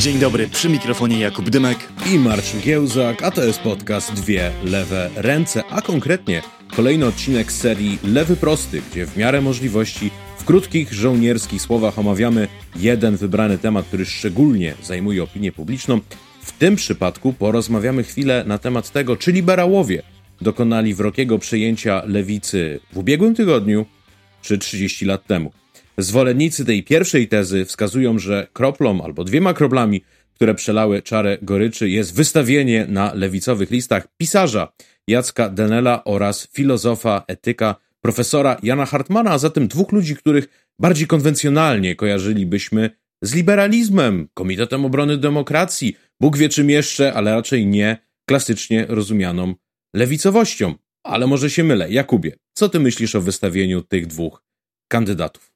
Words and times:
Dzień 0.00 0.18
dobry, 0.18 0.48
przy 0.48 0.68
mikrofonie 0.68 1.20
Jakub 1.20 1.50
Dymek 1.50 1.78
i 2.12 2.18
Marcin 2.18 2.60
Giełzak, 2.60 3.22
a 3.22 3.30
to 3.30 3.44
jest 3.44 3.60
podcast 3.60 4.12
Dwie 4.12 4.52
Lewe 4.64 5.10
Ręce, 5.16 5.64
a 5.70 5.82
konkretnie 5.82 6.42
kolejny 6.76 7.06
odcinek 7.06 7.52
serii 7.52 7.98
Lewy 8.04 8.36
Prosty, 8.36 8.82
gdzie 8.90 9.06
w 9.06 9.16
miarę 9.16 9.40
możliwości 9.40 10.10
w 10.38 10.44
krótkich 10.44 10.92
żołnierskich 10.92 11.62
słowach 11.62 11.98
omawiamy 11.98 12.48
jeden 12.76 13.16
wybrany 13.16 13.58
temat, 13.58 13.86
który 13.86 14.06
szczególnie 14.06 14.74
zajmuje 14.82 15.22
opinię 15.22 15.52
publiczną. 15.52 16.00
W 16.42 16.52
tym 16.52 16.76
przypadku 16.76 17.32
porozmawiamy 17.32 18.02
chwilę 18.02 18.44
na 18.46 18.58
temat 18.58 18.90
tego, 18.90 19.16
czy 19.16 19.32
liberałowie 19.32 20.02
dokonali 20.40 20.94
wrogiego 20.94 21.38
przejęcia 21.38 22.02
lewicy 22.06 22.80
w 22.92 22.98
ubiegłym 22.98 23.34
tygodniu 23.34 23.86
czy 24.42 24.58
30 24.58 25.04
lat 25.04 25.26
temu. 25.26 25.52
Zwolennicy 26.02 26.64
tej 26.64 26.82
pierwszej 26.82 27.28
tezy 27.28 27.64
wskazują, 27.64 28.18
że 28.18 28.46
kroplą 28.52 29.02
albo 29.02 29.24
dwiema 29.24 29.54
kroplami, 29.54 30.04
które 30.34 30.54
przelały 30.54 31.02
czarę 31.02 31.38
goryczy, 31.42 31.88
jest 31.88 32.14
wystawienie 32.14 32.86
na 32.88 33.14
lewicowych 33.14 33.70
listach 33.70 34.08
pisarza 34.16 34.72
Jacka 35.08 35.48
Denela 35.48 36.04
oraz 36.04 36.48
filozofa, 36.52 37.24
etyka, 37.26 37.76
profesora 38.00 38.56
Jana 38.62 38.86
Hartmana, 38.86 39.30
a 39.30 39.38
zatem 39.38 39.68
dwóch 39.68 39.92
ludzi, 39.92 40.16
których 40.16 40.70
bardziej 40.78 41.06
konwencjonalnie 41.06 41.96
kojarzylibyśmy 41.96 42.90
z 43.22 43.34
liberalizmem, 43.34 44.28
Komitetem 44.34 44.84
Obrony 44.84 45.16
Demokracji, 45.16 45.96
Bóg 46.20 46.36
wie 46.36 46.48
czym 46.48 46.70
jeszcze, 46.70 47.14
ale 47.14 47.34
raczej 47.34 47.66
nie 47.66 47.96
klasycznie 48.28 48.86
rozumianą 48.88 49.54
lewicowością. 49.94 50.74
Ale 51.02 51.26
może 51.26 51.50
się 51.50 51.64
mylę. 51.64 51.90
Jakubie, 51.90 52.36
co 52.52 52.68
ty 52.68 52.80
myślisz 52.80 53.14
o 53.14 53.20
wystawieniu 53.20 53.82
tych 53.82 54.06
dwóch 54.06 54.42
kandydatów? 54.88 55.49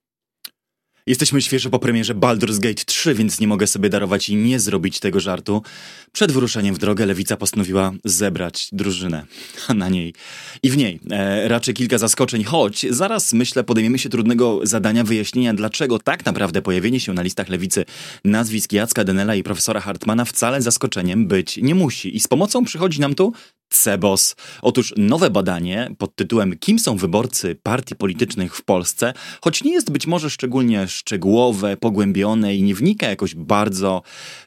Jesteśmy 1.06 1.42
świeżo 1.42 1.70
po 1.70 1.78
premierze 1.78 2.14
Baldur's 2.14 2.58
Gate 2.58 2.84
3, 2.84 3.14
więc 3.14 3.40
nie 3.40 3.46
mogę 3.46 3.66
sobie 3.66 3.88
darować 3.88 4.28
i 4.28 4.36
nie 4.36 4.60
zrobić 4.60 5.00
tego 5.00 5.20
żartu. 5.20 5.62
Przed 6.12 6.32
wyruszeniem 6.32 6.74
w 6.74 6.78
drogę 6.78 7.06
Lewica 7.06 7.36
postanowiła 7.36 7.92
zebrać 8.04 8.68
drużynę, 8.72 9.26
a 9.68 9.74
na 9.84 9.88
niej 9.88 10.14
i 10.62 10.70
w 10.70 10.76
niej 10.76 11.00
e, 11.10 11.48
raczej 11.48 11.74
kilka 11.74 11.98
zaskoczeń, 11.98 12.44
choć 12.44 12.86
zaraz 12.90 13.32
myślę 13.32 13.64
podejmiemy 13.64 13.98
się 13.98 14.08
trudnego 14.08 14.60
zadania 14.62 15.04
wyjaśnienia, 15.04 15.54
dlaczego 15.54 15.98
tak 15.98 16.24
naprawdę 16.24 16.62
pojawienie 16.62 17.00
się 17.00 17.12
na 17.12 17.22
listach 17.22 17.48
Lewicy 17.48 17.84
nazwisk 18.24 18.72
Jacka 18.72 19.04
Denela 19.04 19.34
i 19.34 19.42
profesora 19.42 19.80
Hartmana 19.80 20.24
wcale 20.24 20.62
zaskoczeniem 20.62 21.26
być 21.26 21.56
nie 21.56 21.74
musi. 21.74 22.16
I 22.16 22.20
z 22.20 22.28
pomocą 22.28 22.64
przychodzi 22.64 23.00
nam 23.00 23.14
tu 23.14 23.32
Cebos. 23.74 24.36
Otóż 24.62 24.94
nowe 24.96 25.30
badanie 25.30 25.90
pod 25.98 26.16
tytułem 26.16 26.58
Kim 26.58 26.78
są 26.78 26.96
wyborcy 26.96 27.56
partii 27.62 27.96
politycznych 27.96 28.56
w 28.56 28.64
Polsce, 28.64 29.12
choć 29.40 29.64
nie 29.64 29.72
jest 29.72 29.90
być 29.90 30.06
może 30.06 30.30
szczególnie 30.30 30.88
szczegółowe, 30.88 31.76
pogłębione 31.76 32.56
i 32.56 32.62
nie 32.62 32.74
wnika 32.74 33.08
jakoś 33.08 33.34
bardzo 33.34 34.02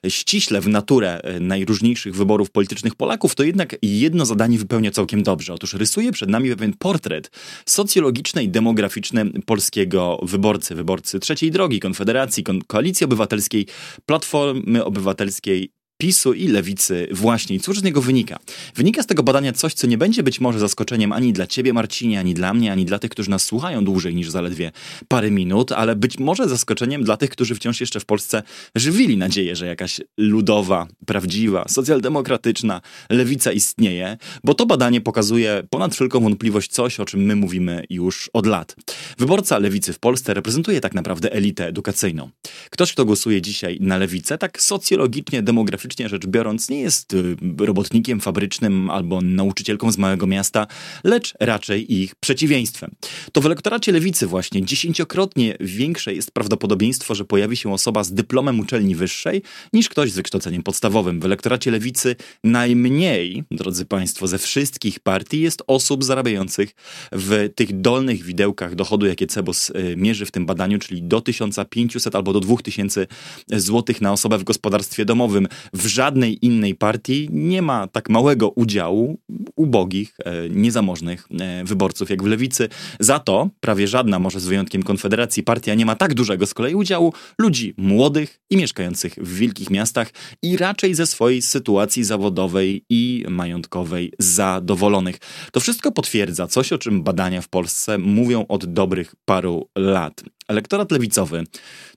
ściśle 0.07 0.61
w 0.61 0.67
naturę 0.67 1.21
e, 1.23 1.39
najróżniejszych 1.39 2.15
wyborów 2.15 2.51
politycznych 2.51 2.95
Polaków, 2.95 3.35
to 3.35 3.43
jednak 3.43 3.75
jedno 3.81 4.25
zadanie 4.25 4.57
wypełnia 4.57 4.91
całkiem 4.91 5.23
dobrze. 5.23 5.53
Otóż 5.53 5.73
rysuje 5.73 6.11
przed 6.11 6.29
nami 6.29 6.49
pewien 6.49 6.73
portret 6.73 7.31
socjologiczny 7.65 8.43
i 8.43 8.49
demograficzny 8.49 9.25
polskiego 9.45 10.19
wyborcy, 10.23 10.75
wyborcy 10.75 11.19
trzeciej 11.19 11.51
drogi, 11.51 11.79
Konfederacji, 11.79 12.43
Koalicji 12.67 13.05
Obywatelskiej, 13.05 13.67
Platformy 14.05 14.85
Obywatelskiej 14.85 15.76
PiSu 15.97 16.33
i 16.33 16.47
lewicy 16.47 17.07
właśnie. 17.11 17.55
I 17.55 17.59
cóż 17.59 17.79
z 17.79 17.83
niego 17.83 18.01
wynika? 18.01 18.39
Wynika 18.75 19.03
z 19.03 19.05
tego 19.05 19.23
badania 19.23 19.53
coś, 19.53 19.73
co 19.73 19.87
nie 19.87 19.97
będzie 19.97 20.23
być 20.23 20.39
może 20.39 20.59
zaskoczeniem 20.59 21.11
ani 21.11 21.33
dla 21.33 21.47
ciebie, 21.47 21.73
Marcinie, 21.73 22.19
ani 22.19 22.33
dla 22.33 22.53
mnie, 22.53 22.71
ani 22.71 22.85
dla 22.85 22.99
tych, 22.99 23.11
którzy 23.11 23.29
nas 23.29 23.43
słuchają 23.43 23.85
dłużej 23.85 24.15
niż 24.15 24.29
zaledwie 24.29 24.71
parę 25.07 25.31
minut, 25.31 25.71
ale 25.71 25.95
być 25.95 26.19
może 26.19 26.49
zaskoczeniem 26.49 27.03
dla 27.03 27.17
tych, 27.17 27.29
którzy 27.29 27.55
wciąż 27.55 27.81
jeszcze 27.81 27.99
w 27.99 28.05
Polsce 28.05 28.43
żywili 28.75 29.17
nadzieję, 29.17 29.55
że 29.55 29.67
jakaś 29.67 30.01
ludowa, 30.17 30.87
prawdziwa, 31.05 31.65
socjaldemokratyczna 31.67 32.81
lewica 33.09 33.51
istnieje, 33.51 34.17
bo 34.43 34.53
to 34.53 34.65
badanie 34.65 35.01
pokazuje 35.01 35.63
ponad 35.69 35.93
wszelką 35.93 36.19
wątpliwość 36.19 36.71
coś, 36.71 36.99
o 36.99 37.05
czym 37.05 37.21
my 37.21 37.35
mówimy 37.35 37.83
już 37.89 38.29
od 38.33 38.45
lat. 38.45 38.75
Wyborca 39.17 39.59
lewicy 39.59 39.93
w 39.93 39.99
Polsce 39.99 40.33
reprezentuje 40.33 40.81
tak 40.81 40.93
naprawdę 40.93 41.31
elitę 41.31 41.67
edukacyjną. 41.67 42.29
Ktoś, 42.69 42.93
kto 42.93 43.05
głosuje 43.05 43.41
dzisiaj 43.41 43.77
na 43.81 43.97
lewicę, 43.97 44.37
tak 44.37 44.61
socjologicznie, 44.61 45.41
demograficznie 45.43 45.86
geograficznie 45.87 46.09
rzecz 46.09 46.27
biorąc, 46.27 46.69
nie 46.69 46.81
jest 46.81 47.13
y, 47.13 47.35
robotnikiem 47.59 48.19
fabrycznym 48.19 48.89
albo 48.89 49.21
nauczycielką 49.21 49.91
z 49.91 49.97
małego 49.97 50.27
miasta, 50.27 50.67
lecz 51.03 51.33
raczej 51.39 51.93
ich 51.93 52.15
przeciwieństwem. 52.15 52.91
To 53.31 53.41
w 53.41 53.45
elektoracie 53.45 53.91
lewicy 53.91 54.27
właśnie 54.27 54.65
dziesięciokrotnie 54.65 55.57
większe 55.59 56.13
jest 56.13 56.31
prawdopodobieństwo, 56.31 57.15
że 57.15 57.25
pojawi 57.25 57.57
się 57.57 57.73
osoba 57.73 58.03
z 58.03 58.13
dyplomem 58.13 58.59
uczelni 58.59 58.95
wyższej 58.95 59.41
niż 59.73 59.89
ktoś 59.89 60.11
z 60.11 60.15
wykształceniem 60.15 60.63
podstawowym. 60.63 61.19
W 61.19 61.25
elektoracie 61.25 61.71
lewicy 61.71 62.15
najmniej, 62.43 63.43
drodzy 63.51 63.85
Państwo, 63.85 64.27
ze 64.27 64.37
wszystkich 64.37 64.99
partii 64.99 65.41
jest 65.41 65.63
osób 65.67 66.03
zarabiających 66.03 66.75
w 67.11 67.49
tych 67.55 67.81
dolnych 67.81 68.23
widełkach 68.23 68.75
dochodu, 68.75 69.05
jakie 69.05 69.27
Cebos 69.27 69.69
y, 69.69 69.95
mierzy 69.97 70.25
w 70.25 70.31
tym 70.31 70.45
badaniu, 70.45 70.79
czyli 70.79 71.03
do 71.03 71.21
1500 71.21 72.15
albo 72.15 72.33
do 72.33 72.39
2000 72.39 73.07
złotych 73.51 74.01
na 74.01 74.11
osobę 74.11 74.37
w 74.37 74.43
gospodarstwie 74.43 75.05
domowym 75.05 75.47
w 75.77 75.85
żadnej 75.85 76.45
innej 76.45 76.75
partii 76.75 77.29
nie 77.31 77.61
ma 77.61 77.87
tak 77.87 78.09
małego 78.09 78.49
udziału 78.49 79.19
ubogich, 79.55 80.15
e, 80.25 80.49
niezamożnych 80.49 81.27
e, 81.39 81.63
wyborców 81.63 82.09
jak 82.09 82.23
w 82.23 82.25
lewicy. 82.25 82.69
Za 82.99 83.19
to 83.19 83.49
prawie 83.59 83.87
żadna, 83.87 84.19
może 84.19 84.39
z 84.39 84.45
wyjątkiem 84.45 84.83
Konfederacji, 84.83 85.43
partia 85.43 85.73
nie 85.73 85.85
ma 85.85 85.95
tak 85.95 86.13
dużego 86.13 86.45
z 86.45 86.53
kolei 86.53 86.75
udziału 86.75 87.13
ludzi 87.39 87.73
młodych 87.77 88.39
i 88.49 88.57
mieszkających 88.57 89.13
w 89.15 89.35
wielkich 89.37 89.69
miastach 89.69 90.11
i 90.43 90.57
raczej 90.57 90.95
ze 90.95 91.07
swojej 91.07 91.41
sytuacji 91.41 92.03
zawodowej 92.03 92.85
i 92.89 93.25
majątkowej 93.29 94.13
zadowolonych. 94.19 95.17
To 95.51 95.59
wszystko 95.59 95.91
potwierdza 95.91 96.47
coś, 96.47 96.73
o 96.73 96.77
czym 96.77 97.03
badania 97.03 97.41
w 97.41 97.49
Polsce 97.49 97.97
mówią 97.97 98.45
od 98.47 98.65
dobrych 98.65 99.15
paru 99.25 99.69
lat. 99.75 100.23
Elektorat 100.47 100.91
lewicowy 100.91 101.43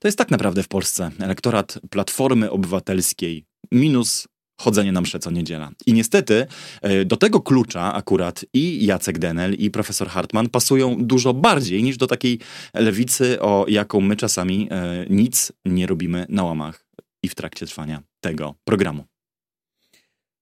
to 0.00 0.08
jest 0.08 0.18
tak 0.18 0.30
naprawdę 0.30 0.62
w 0.62 0.68
Polsce 0.68 1.10
elektorat 1.18 1.78
Platformy 1.90 2.50
Obywatelskiej 2.50 3.49
minus 3.72 4.28
chodzenie 4.60 4.92
na 4.92 5.00
msze 5.00 5.18
co 5.18 5.30
niedziela. 5.30 5.70
I 5.86 5.92
niestety 5.92 6.46
e, 6.82 7.04
do 7.04 7.16
tego 7.16 7.40
klucza 7.40 7.94
akurat 7.94 8.44
i 8.52 8.86
Jacek 8.86 9.18
Denel 9.18 9.54
i 9.54 9.70
profesor 9.70 10.08
Hartman 10.08 10.48
pasują 10.48 10.96
dużo 11.04 11.34
bardziej 11.34 11.82
niż 11.82 11.96
do 11.96 12.06
takiej 12.06 12.38
lewicy, 12.74 13.40
o 13.40 13.64
jaką 13.68 14.00
my 14.00 14.16
czasami 14.16 14.68
e, 14.70 15.06
nic 15.10 15.52
nie 15.64 15.86
robimy 15.86 16.26
na 16.28 16.44
łamach 16.44 16.86
i 17.22 17.28
w 17.28 17.34
trakcie 17.34 17.66
trwania 17.66 18.02
tego 18.20 18.54
programu. 18.64 19.04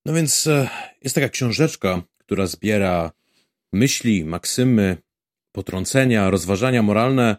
No 0.07 0.13
więc 0.13 0.47
e, 0.47 0.69
jest 1.03 1.15
taka 1.15 1.29
książeczka, 1.29 2.03
która 2.19 2.47
zbiera 2.47 3.13
myśli, 3.73 4.25
maksymy, 4.25 4.97
potrącenia, 5.53 6.31
rozważania 6.31 6.83
moralne 6.83 7.37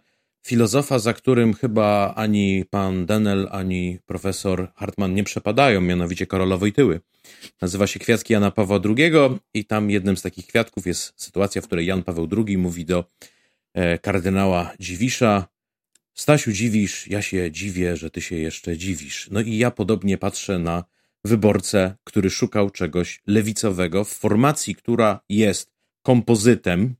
filozofa, 0.49 0.99
za 0.99 1.13
którym 1.13 1.53
chyba 1.53 2.13
ani 2.15 2.65
pan 2.69 3.05
Denel, 3.05 3.47
ani 3.51 3.99
profesor 4.05 4.71
Hartman 4.75 5.13
nie 5.13 5.23
przepadają, 5.23 5.81
mianowicie 5.81 6.27
Karola 6.27 6.57
Wojtyły. 6.57 7.01
Nazywa 7.61 7.87
się 7.87 7.99
Kwiatki 7.99 8.33
Jana 8.33 8.51
Pawła 8.51 8.79
II 8.85 9.11
i 9.53 9.65
tam 9.65 9.89
jednym 9.89 10.17
z 10.17 10.21
takich 10.21 10.47
kwiatków 10.47 10.87
jest 10.87 11.13
sytuacja, 11.15 11.61
w 11.61 11.65
której 11.65 11.85
Jan 11.85 12.03
Paweł 12.03 12.27
II 12.37 12.57
mówi 12.57 12.85
do 12.85 13.05
e, 13.73 13.97
kardynała 13.97 14.71
Dziwisza 14.79 15.47
Stasiu, 16.13 16.51
dziwisz, 16.51 17.07
ja 17.07 17.21
się 17.21 17.51
dziwię, 17.51 17.97
że 17.97 18.09
ty 18.09 18.21
się 18.21 18.35
jeszcze 18.35 18.77
dziwisz. 18.77 19.27
No 19.31 19.41
i 19.41 19.57
ja 19.57 19.71
podobnie 19.71 20.17
patrzę 20.17 20.59
na 20.59 20.83
wyborcę, 21.25 21.95
który 22.03 22.29
szukał 22.29 22.69
czegoś 22.69 23.21
lewicowego 23.27 24.03
w 24.03 24.09
formacji, 24.09 24.75
która 24.75 25.19
jest 25.29 25.71
kompozytem, 26.01 26.95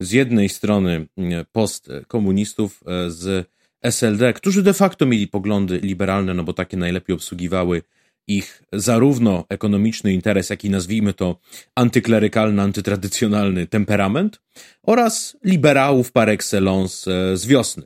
z 0.00 0.12
jednej 0.12 0.48
strony 0.48 1.06
mm, 1.16 1.44
post 1.52 1.88
komunistów 2.08 2.84
e, 2.86 3.10
z 3.10 3.48
SLD, 3.82 4.32
którzy 4.32 4.62
de 4.62 4.74
facto 4.74 5.06
mieli 5.06 5.28
poglądy 5.28 5.78
liberalne, 5.78 6.34
no 6.34 6.44
bo 6.44 6.52
takie 6.52 6.76
najlepiej 6.76 7.14
obsługiwały 7.14 7.82
ich 8.28 8.62
zarówno 8.72 9.44
ekonomiczny 9.48 10.12
interes, 10.12 10.50
jak 10.50 10.64
i 10.64 10.70
nazwijmy 10.70 11.12
to 11.14 11.38
antyklerykalny, 11.74 12.62
antytradycjonalny 12.62 13.66
temperament 13.66 14.40
oraz 14.82 15.36
liberałów 15.44 16.12
par 16.12 16.28
excellence 16.28 17.12
e, 17.12 17.36
z 17.36 17.46
wiosny. 17.46 17.82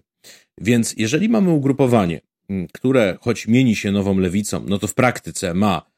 Więc 0.61 0.95
jeżeli 0.97 1.29
mamy 1.29 1.51
ugrupowanie, 1.51 2.21
mm, 2.49 2.67
które 2.73 3.19
choć 3.21 3.47
mieni 3.47 3.77
się 3.77 3.93
nową 3.93 4.19
lewicą, 4.19 4.65
no 4.69 4.79
to 4.79 4.87
w 4.87 4.95
praktyce 4.95 5.55
ma 5.55 5.91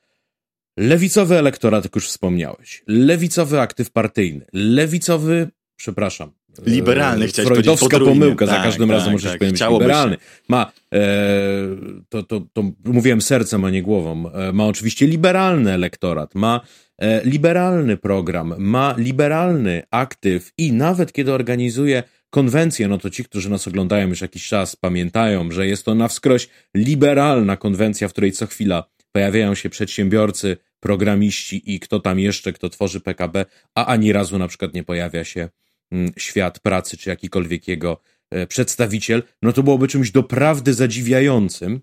lewicowy 0.77 1.39
elektorat, 1.39 1.85
jak 1.85 1.95
już 1.95 2.09
wspomniałeś, 2.09 2.83
lewicowy 2.87 3.61
aktyw 3.61 3.91
partyjny, 3.91 4.47
lewicowy 4.53 5.49
przepraszam. 5.83 6.31
Liberalny 6.67 7.27
chciałeś 7.27 7.49
Freudowska 7.49 7.99
pomyłka, 7.99 8.47
tak, 8.47 8.57
za 8.57 8.63
każdym 8.63 8.89
tak, 8.89 8.97
razem 8.97 9.13
możesz 9.13 9.31
tak, 9.31 9.39
powiedzieć 9.39 9.63
liberalny. 9.71 10.17
Ma, 10.49 10.73
e, 10.95 11.01
to, 12.09 12.23
to, 12.23 12.41
to 12.53 12.65
mówiłem 12.85 13.23
sercem, 13.23 13.65
a 13.65 13.71
nie 13.71 13.83
głową, 13.83 14.33
e, 14.33 14.53
ma 14.53 14.67
oczywiście 14.67 15.07
liberalny 15.07 15.73
elektorat, 15.73 16.35
ma 16.35 16.61
e, 16.99 17.25
liberalny 17.25 17.97
program, 17.97 18.55
ma 18.59 18.95
liberalny 18.99 19.83
aktyw 19.91 20.53
i 20.59 20.73
nawet 20.73 21.13
kiedy 21.13 21.33
organizuje 21.33 22.03
konwencję, 22.31 22.89
no 22.89 22.99
to 22.99 23.11
ci, 23.11 23.25
którzy 23.25 23.51
nas 23.51 23.69
oglądają 23.69 24.09
już 24.09 24.21
jakiś 24.21 24.49
czas, 24.49 24.77
pamiętają, 24.77 25.51
że 25.51 25.67
jest 25.67 25.85
to 25.85 25.95
na 25.95 26.09
wskroś 26.09 26.49
liberalna 26.75 27.57
konwencja, 27.57 28.09
w 28.09 28.13
której 28.13 28.33
co 28.33 28.47
chwila 28.47 28.85
pojawiają 29.13 29.55
się 29.55 29.71
przedsiębiorcy, 29.71 30.57
programiści 30.83 31.75
i 31.75 31.81
kto 31.81 32.01
tam 32.01 32.19
jeszcze, 32.19 32.53
kto 32.53 32.69
tworzy 32.69 33.01
PKB, 33.01 33.47
a 33.75 33.87
ani 33.87 34.13
razu 34.13 34.39
na 34.39 34.49
przykład 34.49 34.75
nie 34.75 34.85
pojawia 34.85 35.25
się 35.25 35.49
świat 36.17 36.61
pracy 36.61 36.97
czy 36.97 37.11
jakikolwiek 37.11 37.69
jego 37.69 38.01
e, 38.31 38.47
przedstawiciel, 38.47 39.23
no 39.43 39.53
to 39.53 39.63
byłoby 39.63 39.89
czymś 39.89 40.11
doprawdy 40.11 40.75
zadziwiającym, 40.75 41.81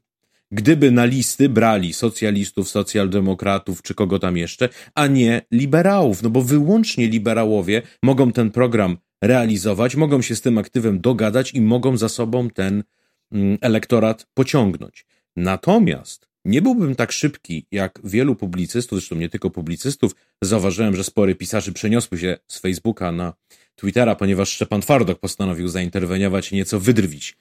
gdyby 0.51 0.91
na 0.91 1.05
listy 1.05 1.49
brali 1.49 1.93
socjalistów, 1.93 2.69
socjaldemokratów 2.69 3.81
czy 3.81 3.95
kogo 3.95 4.19
tam 4.19 4.37
jeszcze, 4.37 4.69
a 4.95 5.07
nie 5.07 5.41
liberałów, 5.51 6.23
no 6.23 6.29
bo 6.29 6.41
wyłącznie 6.41 7.07
liberałowie 7.07 7.81
mogą 8.03 8.31
ten 8.31 8.51
program 8.51 8.97
realizować, 9.21 9.95
mogą 9.95 10.21
się 10.21 10.35
z 10.35 10.41
tym 10.41 10.57
aktywem 10.57 11.01
dogadać 11.01 11.53
i 11.53 11.61
mogą 11.61 11.97
za 11.97 12.09
sobą 12.09 12.49
ten 12.49 12.83
mm, 13.31 13.57
elektorat 13.61 14.27
pociągnąć. 14.33 15.05
Natomiast 15.35 16.28
nie 16.45 16.61
byłbym 16.61 16.95
tak 16.95 17.11
szybki 17.11 17.65
jak 17.71 17.99
wielu 18.03 18.35
publicystów, 18.35 18.99
zresztą 18.99 19.15
nie 19.15 19.29
tylko 19.29 19.49
publicystów. 19.49 20.15
Zauważyłem, 20.41 20.95
że 20.95 21.03
spory 21.03 21.35
pisarzy 21.35 21.73
przeniosły 21.73 22.17
się 22.17 22.37
z 22.47 22.59
Facebooka 22.59 23.11
na 23.11 23.33
Twittera, 23.75 24.15
ponieważ 24.15 24.49
Szczepan 24.49 24.81
Twardok 24.81 25.19
postanowił 25.19 25.67
zainterweniować 25.67 26.51
i 26.51 26.55
nieco 26.55 26.79
wydrwić 26.79 27.37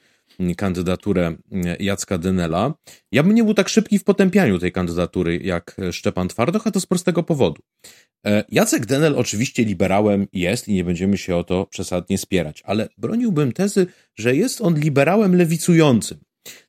kandydaturę 0.57 1.37
Jacka 1.81 2.19
Dynela. 2.19 2.75
Ja 3.13 3.23
bym 3.23 3.35
nie 3.35 3.45
był 3.45 3.55
tak 3.55 3.69
szybki 3.69 3.99
w 3.99 4.05
potępianiu 4.05 4.59
tej 4.59 4.73
kandydatury 4.73 5.39
jak 5.45 5.77
Szczepan 5.93 6.29
Twardok, 6.29 6.67
a 6.67 6.71
to 6.71 6.81
z 6.81 6.87
prostego 6.87 7.23
powodu. 7.23 7.63
E, 8.27 8.45
Jacek 8.49 8.87
Denel 8.87 9.15
oczywiście 9.17 9.65
liberałem 9.65 10.27
jest 10.33 10.69
i 10.69 10.75
nie 10.75 10.85
będziemy 10.85 11.19
się 11.19 11.37
o 11.37 11.45
to 11.45 11.67
przesadnie 11.67 12.19
spierać, 12.19 12.63
ale 12.65 12.89
broniłbym 12.99 13.53
tezy, 13.53 13.87
że 14.17 14.37
jest 14.37 14.61
on 14.61 14.81
liberałem 14.81 15.37
lewicującym. 15.37 16.19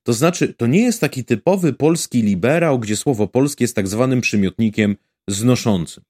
To 0.04 0.14
znaczy, 0.14 0.54
to 0.54 0.68
nie 0.68 0.82
jest 0.82 1.02
taki 1.02 1.24
typowy 1.24 1.74
polski 1.74 2.22
liberał, 2.22 2.80
gdzie 2.80 2.98
słowo 2.98 3.28
polskie 3.28 3.64
jest 3.64 3.76
tak 3.76 3.88
zwanym 3.88 4.22
przymiotnikiem 4.22 4.96
znoszącym. 5.28 6.04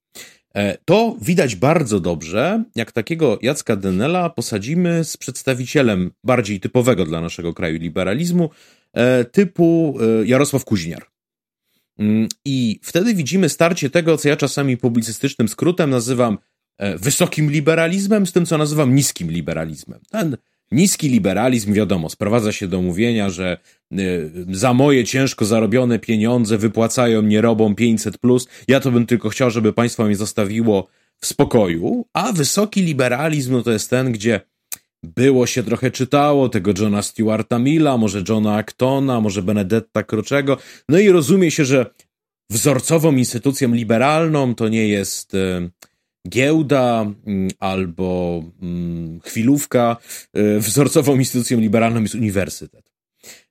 E, 0.55 0.77
to 0.85 1.17
widać 1.21 1.55
bardzo 1.55 1.99
dobrze, 1.99 2.63
jak 2.75 2.91
takiego 2.91 3.39
Jacka 3.41 3.75
Denela 3.75 4.29
posadzimy 4.29 5.03
z 5.03 5.17
przedstawicielem 5.17 6.11
bardziej 6.23 6.59
typowego 6.59 7.05
dla 7.05 7.21
naszego 7.21 7.53
kraju 7.53 7.79
liberalizmu, 7.79 8.49
e, 8.93 9.25
typu 9.25 9.97
e, 10.21 10.25
Jarosław 10.25 10.65
Kuźniar. 10.65 11.05
Mm, 11.99 12.27
I 12.45 12.79
wtedy 12.83 13.13
widzimy 13.13 13.49
starcie 13.49 13.89
tego, 13.89 14.17
co 14.17 14.29
ja 14.29 14.35
czasami 14.35 14.77
publicystycznym 14.77 15.47
skrótem 15.47 15.89
nazywam 15.89 16.37
wysokim 16.99 17.51
liberalizmem, 17.51 18.25
z 18.25 18.31
tym, 18.31 18.45
co 18.45 18.57
nazywam 18.57 18.95
niskim 18.95 19.31
liberalizmem. 19.31 19.99
Ten 20.09 20.37
Niski 20.71 21.09
liberalizm, 21.09 21.73
wiadomo, 21.73 22.09
sprowadza 22.09 22.51
się 22.51 22.67
do 22.67 22.81
mówienia, 22.81 23.29
że 23.29 23.57
y, 23.99 24.31
za 24.51 24.73
moje 24.73 25.03
ciężko 25.03 25.45
zarobione 25.45 25.99
pieniądze 25.99 26.57
wypłacają 26.57 27.21
mnie 27.21 27.41
robą 27.41 27.75
500 27.75 28.17
plus. 28.17 28.47
Ja 28.67 28.79
to 28.79 28.91
bym 28.91 29.05
tylko 29.05 29.29
chciał, 29.29 29.51
żeby 29.51 29.73
państwo 29.73 30.05
mnie 30.05 30.15
zostawiło 30.15 30.87
w 31.21 31.25
spokoju. 31.25 32.05
A 32.13 32.31
wysoki 32.31 32.81
liberalizm 32.81 33.51
no 33.51 33.63
to 33.63 33.71
jest 33.71 33.89
ten, 33.89 34.11
gdzie 34.11 34.41
było 35.03 35.47
się 35.47 35.63
trochę 35.63 35.91
czytało 35.91 36.49
tego 36.49 36.71
Johna 36.77 37.01
Stewarta 37.01 37.59
Milla, 37.59 37.97
może 37.97 38.23
Johna 38.29 38.55
Actona, 38.55 39.21
może 39.21 39.43
Benedetta 39.43 40.03
Kroczego. 40.03 40.57
No 40.89 40.99
i 40.99 41.09
rozumie 41.09 41.51
się, 41.51 41.65
że 41.65 41.85
wzorcową 42.49 43.15
instytucją 43.15 43.73
liberalną 43.73 44.55
to 44.55 44.67
nie 44.67 44.87
jest 44.87 45.33
y, 45.33 45.69
giełda 46.27 47.05
mm, 47.25 47.49
albo 47.59 48.43
mm, 48.61 49.19
chwilówka, 49.21 49.97
e, 50.33 50.59
wzorcową 50.59 51.19
instytucją 51.19 51.59
liberalną 51.59 52.01
jest 52.01 52.15
uniwersytet. 52.15 52.91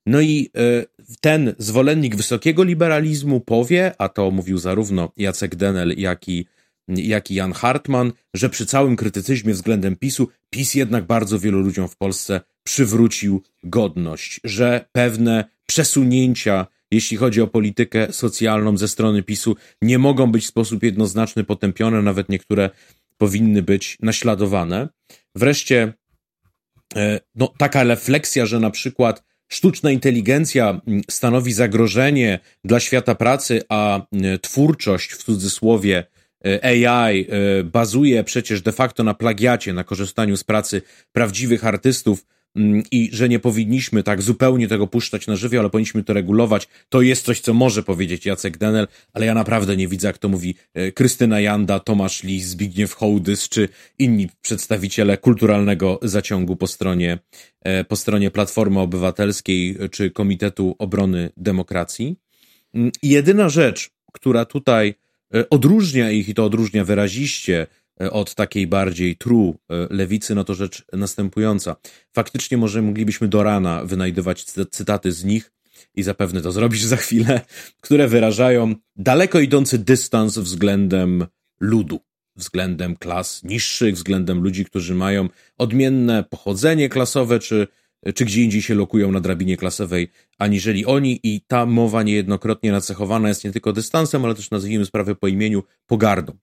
No 0.06 0.20
i 0.20 0.50
e, 0.56 0.84
ten 1.20 1.54
zwolennik 1.58 2.16
wysokiego 2.16 2.64
liberalizmu 2.64 3.40
powie, 3.40 3.92
a 3.98 4.08
to 4.08 4.30
mówił 4.30 4.58
zarówno 4.58 5.12
Jacek 5.16 5.56
Denel, 5.56 5.94
jak 5.96 6.28
i, 6.28 6.46
jak 6.88 7.30
i 7.30 7.34
Jan 7.34 7.52
Hartman, 7.52 8.12
że 8.34 8.50
przy 8.50 8.66
całym 8.66 8.96
krytycyzmie 8.96 9.54
względem 9.54 9.96
PiSu, 9.96 10.28
PiS 10.50 10.74
jednak 10.74 11.06
bardzo 11.06 11.38
wielu 11.38 11.60
ludziom 11.60 11.88
w 11.88 11.96
Polsce 11.96 12.40
przywrócił 12.62 13.42
godność, 13.64 14.40
że 14.44 14.84
pewne 14.92 15.44
przesunięcia 15.66 16.66
jeśli 16.90 17.16
chodzi 17.16 17.40
o 17.40 17.46
politykę 17.46 18.12
socjalną 18.12 18.76
ze 18.76 18.88
strony 18.88 19.22
PiSu, 19.22 19.56
nie 19.82 19.98
mogą 19.98 20.32
być 20.32 20.44
w 20.44 20.48
sposób 20.48 20.82
jednoznaczny 20.82 21.44
potępione, 21.44 22.02
nawet 22.02 22.28
niektóre 22.28 22.70
powinny 23.16 23.62
być 23.62 23.96
naśladowane. 24.02 24.88
Wreszcie, 25.34 25.92
e, 26.96 27.20
no, 27.34 27.52
taka 27.58 27.84
refleksja, 27.84 28.46
że 28.46 28.60
na 28.60 28.70
przykład 28.70 29.24
sztuczna 29.48 29.90
inteligencja 29.90 30.80
mm, 30.86 31.02
stanowi 31.10 31.52
zagrożenie 31.52 32.38
dla 32.64 32.80
świata 32.80 33.14
pracy, 33.14 33.62
a 33.68 33.98
e, 33.98 34.38
twórczość 34.38 35.12
w 35.12 35.24
cudzysłowie 35.24 36.04
e, 36.44 36.64
AI 36.64 37.26
bazuje 37.64 38.24
przecież 38.24 38.62
de 38.62 38.72
facto 38.72 39.04
na 39.04 39.14
plagiacie, 39.14 39.72
na 39.72 39.84
korzystaniu 39.84 40.36
z 40.36 40.44
pracy 40.44 40.82
prawdziwych 41.12 41.64
artystów, 41.64 42.26
i 42.90 43.10
że 43.12 43.28
nie 43.28 43.38
powinniśmy 43.38 44.02
tak 44.02 44.22
zupełnie 44.22 44.68
tego 44.68 44.86
puszczać 44.86 45.26
na 45.26 45.36
żywioł, 45.36 45.60
ale 45.60 45.70
powinniśmy 45.70 46.04
to 46.04 46.12
regulować. 46.12 46.68
To 46.88 47.02
jest 47.02 47.24
coś, 47.24 47.40
co 47.40 47.54
może 47.54 47.82
powiedzieć 47.82 48.26
Jacek 48.26 48.58
Denel, 48.58 48.88
ale 49.12 49.26
ja 49.26 49.34
naprawdę 49.34 49.76
nie 49.76 49.88
widzę, 49.88 50.06
jak 50.06 50.18
to 50.18 50.28
mówi 50.28 50.54
e, 50.74 50.92
Krystyna 50.92 51.40
Janda, 51.40 51.80
Tomasz 51.80 52.22
Lis, 52.22 52.44
Zbigniew 52.44 52.94
Hołdys, 52.94 53.48
czy 53.48 53.68
inni 53.98 54.28
przedstawiciele 54.42 55.16
kulturalnego 55.16 55.98
zaciągu 56.02 56.56
po 56.56 56.66
stronie, 56.66 57.18
e, 57.62 57.84
po 57.84 57.96
stronie 57.96 58.30
Platformy 58.30 58.80
Obywatelskiej 58.80 59.76
czy 59.90 60.10
Komitetu 60.10 60.76
Obrony 60.78 61.30
Demokracji. 61.36 62.16
Mm, 62.74 62.90
jedyna 63.02 63.48
rzecz, 63.48 63.90
która 64.12 64.44
tutaj 64.44 64.94
e, 65.34 65.48
odróżnia 65.48 66.10
ich 66.10 66.28
i 66.28 66.34
to 66.34 66.44
odróżnia 66.44 66.84
wyraziście 66.84 67.66
od 67.98 68.34
takiej 68.34 68.66
bardziej 68.66 69.16
true 69.16 69.54
e, 69.70 69.86
lewicy, 69.90 70.34
no 70.34 70.44
to 70.44 70.54
rzecz 70.54 70.84
następująca. 70.92 71.76
Faktycznie 72.12 72.58
może 72.58 72.82
moglibyśmy 72.82 73.28
do 73.28 73.42
rana 73.42 73.84
wynajdywać 73.84 74.44
cytaty 74.44 75.12
z 75.12 75.24
nich 75.24 75.52
i 75.94 76.02
zapewne 76.02 76.42
to 76.42 76.52
zrobisz 76.52 76.82
za 76.82 76.96
chwilę, 76.96 77.40
które 77.82 78.08
wyrażają 78.08 78.74
daleko 78.96 79.40
idący 79.40 79.78
dystans 79.78 80.38
względem 80.38 81.26
ludu, 81.60 82.00
względem 82.36 82.96
klas 82.96 83.42
niższych, 83.44 83.94
względem 83.94 84.40
ludzi, 84.40 84.64
którzy 84.64 84.94
mają 84.94 85.28
odmienne 85.58 86.24
pochodzenie 86.24 86.88
klasowe, 86.88 87.38
czy, 87.38 87.66
czy 88.14 88.24
gdzie 88.24 88.42
indziej 88.42 88.62
się 88.62 88.74
lokują 88.74 89.12
na 89.12 89.20
drabinie 89.20 89.56
klasowej, 89.56 90.08
aniżeli 90.38 90.86
oni 90.86 91.20
i 91.22 91.40
ta 91.40 91.66
mowa 91.66 92.02
niejednokrotnie 92.02 92.72
nacechowana 92.72 93.28
jest 93.28 93.44
nie 93.44 93.52
tylko 93.52 93.72
dystansem, 93.72 94.24
ale 94.24 94.34
też 94.34 94.50
nazwijmy 94.50 94.86
sprawę 94.86 95.14
po 95.14 95.28
imieniu, 95.28 95.62
pogardą 95.86 96.38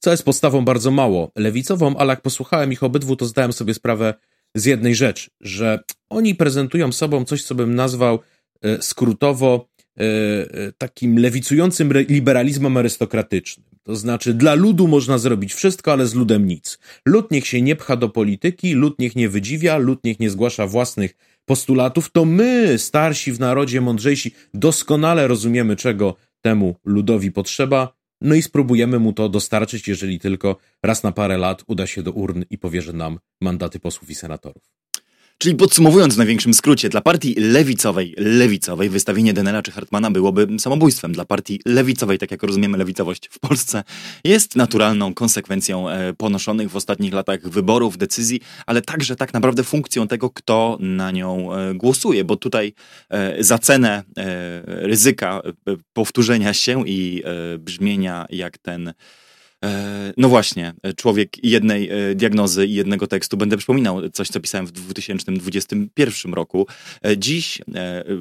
co 0.00 0.10
jest 0.10 0.22
postawą 0.22 0.64
bardzo 0.64 0.90
mało 0.90 1.32
lewicową, 1.36 1.96
ale 1.96 2.10
jak 2.10 2.20
posłuchałem 2.20 2.72
ich 2.72 2.82
obydwu, 2.82 3.16
to 3.16 3.26
zdałem 3.26 3.52
sobie 3.52 3.74
sprawę 3.74 4.14
z 4.54 4.64
jednej 4.64 4.94
rzeczy, 4.94 5.30
że 5.40 5.80
oni 6.10 6.34
prezentują 6.34 6.92
sobą 6.92 7.24
coś, 7.24 7.42
co 7.42 7.54
bym 7.54 7.74
nazwał 7.74 8.18
e, 8.62 8.82
skrótowo 8.82 9.68
e, 9.96 10.02
e, 10.02 10.72
takim 10.78 11.18
lewicującym 11.18 11.92
liberalizmem 11.92 12.76
arystokratycznym. 12.76 13.66
To 13.82 13.96
znaczy, 13.96 14.34
dla 14.34 14.54
ludu 14.54 14.88
można 14.88 15.18
zrobić 15.18 15.54
wszystko, 15.54 15.92
ale 15.92 16.06
z 16.06 16.14
ludem 16.14 16.46
nic. 16.46 16.78
Lud 17.06 17.30
niech 17.30 17.46
się 17.46 17.62
nie 17.62 17.76
pcha 17.76 17.96
do 17.96 18.08
polityki, 18.08 18.74
lud 18.74 18.98
niech 18.98 19.16
nie 19.16 19.28
wydziwia, 19.28 19.78
lud 19.78 20.04
niech 20.04 20.20
nie 20.20 20.30
zgłasza 20.30 20.66
własnych 20.66 21.14
postulatów. 21.44 22.10
To 22.12 22.24
my, 22.24 22.78
starsi 22.78 23.32
w 23.32 23.40
narodzie, 23.40 23.80
mądrzejsi, 23.80 24.34
doskonale 24.54 25.28
rozumiemy, 25.28 25.76
czego 25.76 26.16
temu 26.40 26.76
ludowi 26.84 27.32
potrzeba 27.32 27.99
no 28.20 28.34
i 28.34 28.42
spróbujemy 28.42 28.98
mu 28.98 29.12
to 29.12 29.28
dostarczyć, 29.28 29.88
jeżeli 29.88 30.18
tylko 30.18 30.56
raz 30.82 31.02
na 31.02 31.12
parę 31.12 31.38
lat 31.38 31.64
uda 31.66 31.86
się 31.86 32.02
do 32.02 32.12
urn 32.12 32.44
i 32.50 32.58
powierzy 32.58 32.92
nam 32.92 33.18
mandaty 33.40 33.80
posłów 33.80 34.10
i 34.10 34.14
senatorów. 34.14 34.79
Czyli 35.42 35.54
podsumowując 35.54 36.14
w 36.14 36.18
największym 36.18 36.54
skrócie, 36.54 36.88
dla 36.88 37.00
partii 37.00 37.34
lewicowej, 37.34 38.14
lewicowej 38.18 38.88
wystawienie 38.88 39.32
Denela 39.32 39.62
czy 39.62 39.72
Hartmana 39.72 40.10
byłoby 40.10 40.46
samobójstwem. 40.58 41.12
Dla 41.12 41.24
partii 41.24 41.60
lewicowej, 41.66 42.18
tak 42.18 42.30
jak 42.30 42.42
rozumiemy 42.42 42.78
lewicowość 42.78 43.28
w 43.32 43.38
Polsce, 43.38 43.84
jest 44.24 44.56
naturalną 44.56 45.14
konsekwencją 45.14 45.88
e, 45.88 46.12
ponoszonych 46.12 46.70
w 46.70 46.76
ostatnich 46.76 47.12
latach 47.12 47.48
wyborów, 47.48 47.98
decyzji, 47.98 48.40
ale 48.66 48.82
także 48.82 49.16
tak 49.16 49.34
naprawdę 49.34 49.64
funkcją 49.64 50.08
tego, 50.08 50.30
kto 50.30 50.78
na 50.80 51.10
nią 51.10 51.54
e, 51.54 51.74
głosuje, 51.74 52.24
bo 52.24 52.36
tutaj 52.36 52.72
e, 53.10 53.44
za 53.44 53.58
cenę 53.58 54.02
ryzyka 54.66 55.42
powtórzenia 55.92 56.54
się 56.54 56.88
i 56.88 57.22
brzmienia 57.58 58.26
jak 58.30 58.58
ten 58.58 58.92
no 60.16 60.28
właśnie, 60.28 60.74
człowiek 60.96 61.44
jednej 61.44 61.90
e, 61.90 62.14
diagnozy 62.14 62.66
i 62.66 62.74
jednego 62.74 63.06
tekstu. 63.06 63.36
Będę 63.36 63.56
przypominał 63.56 64.10
coś, 64.10 64.28
co 64.28 64.40
pisałem 64.40 64.66
w 64.66 64.72
2021 64.72 66.34
roku. 66.34 66.66
E, 67.04 67.18
dziś 67.18 67.58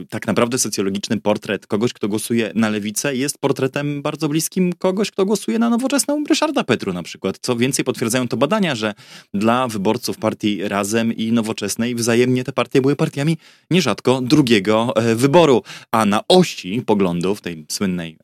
tak 0.10 0.28
naprawdę 0.28 0.58
socjologiczny 0.58 1.22
portret 1.22 1.68
kogoś, 1.68 1.94
kto 1.94 2.08
głosuje 2.08 2.52
na 2.56 2.70
lewicę, 2.70 3.16
jest 3.16 3.38
portretem 3.38 4.02
bardzo 4.02 4.30
bliskim 4.30 4.74
kogoś, 4.74 5.12
kto 5.12 5.26
głosuje 5.26 5.60
na 5.60 5.70
nowoczesną 5.70 6.24
Ryszarda 6.30 6.64
Petru 6.64 6.94
na 6.94 7.04
przykład. 7.04 7.38
Co 7.42 7.56
więcej, 7.56 7.86
potwierdzają 7.86 8.28
to 8.28 8.38
badania, 8.38 8.76
że 8.76 8.94
dla 9.34 9.68
wyborców 9.68 10.18
partii 10.18 10.68
Razem 10.68 11.14
i 11.14 11.32
Nowoczesnej 11.32 11.96
wzajemnie 11.96 12.44
te 12.44 12.52
partie 12.52 12.82
były 12.82 12.96
partiami 12.96 13.38
nierzadko 13.72 14.22
drugiego 14.22 14.94
wyboru. 15.16 15.64
A 15.92 16.06
na 16.06 16.22
osi 16.28 16.82
poglądów, 16.82 17.42
tej 17.42 17.66
słynnej, 17.70 18.18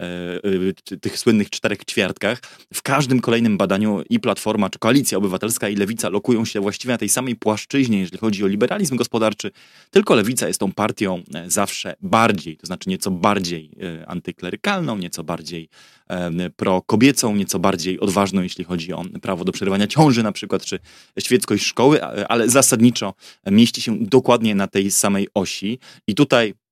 tych 1.01 1.19
słynnych 1.19 1.49
czterech 1.49 1.85
ćwiartkach, 1.85 2.41
w 2.73 2.81
każdym 2.81 3.04
każdym 3.05 3.21
kolejnym 3.21 3.57
badaniu 3.57 4.01
i 4.09 4.19
Platforma, 4.19 4.69
czy 4.69 4.79
Koalicja 4.79 5.17
Obywatelska 5.17 5.69
i 5.69 5.75
Lewica 5.75 6.09
lokują 6.09 6.45
się 6.45 6.59
właściwie 6.59 6.91
na 6.91 6.97
tej 6.97 7.09
samej 7.09 7.35
płaszczyźnie, 7.35 7.99
jeżeli 7.99 8.17
chodzi 8.17 8.43
o 8.43 8.47
liberalizm 8.47 8.95
gospodarczy. 8.95 9.51
Tylko 9.91 10.15
Lewica 10.15 10.47
jest 10.47 10.59
tą 10.59 10.71
partią 10.71 11.21
e, 11.33 11.49
zawsze 11.49 11.95
bardziej, 12.01 12.57
to 12.57 12.67
znaczy 12.67 12.89
nieco 12.89 13.11
bardziej 13.11 13.71
e, 14.01 14.07
antyklerykalną, 14.09 14.97
nieco 14.97 15.23
bardziej 15.23 15.69
e, 16.09 16.49
prokobiecą, 16.49 17.35
nieco 17.35 17.59
bardziej 17.59 17.99
odważną, 17.99 18.41
jeśli 18.41 18.63
chodzi 18.63 18.93
o 18.93 19.03
prawo 19.21 19.43
do 19.43 19.51
przerywania 19.51 19.87
ciąży 19.87 20.23
na 20.23 20.31
przykład, 20.31 20.65
czy 20.65 20.79
świeckość 21.19 21.65
szkoły, 21.65 22.03
ale 22.03 22.49
zasadniczo 22.49 23.13
mieści 23.51 23.81
się 23.81 23.97
dokładnie 23.99 24.55
na 24.55 24.67
tej 24.67 24.91
samej 24.91 25.27
osi. 25.33 25.79
I 26.07 26.15
tutaj 26.15 26.53
E, 26.53 26.64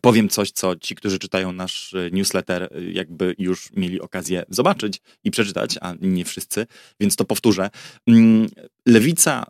powiem 0.00 0.28
coś, 0.28 0.50
co 0.50 0.76
ci, 0.76 0.94
którzy 0.94 1.18
czytają 1.18 1.52
nasz 1.52 1.94
e, 1.94 2.10
newsletter, 2.10 2.62
e, 2.62 2.68
jakby 2.92 3.34
już 3.38 3.72
mieli 3.72 4.00
okazję 4.00 4.44
zobaczyć 4.48 5.00
i 5.24 5.30
przeczytać, 5.30 5.78
a 5.80 5.94
nie 6.00 6.24
wszyscy, 6.24 6.66
więc 7.00 7.16
to 7.16 7.24
powtórzę. 7.24 7.70
Mm, 8.06 8.48
Lewica, 8.86 9.46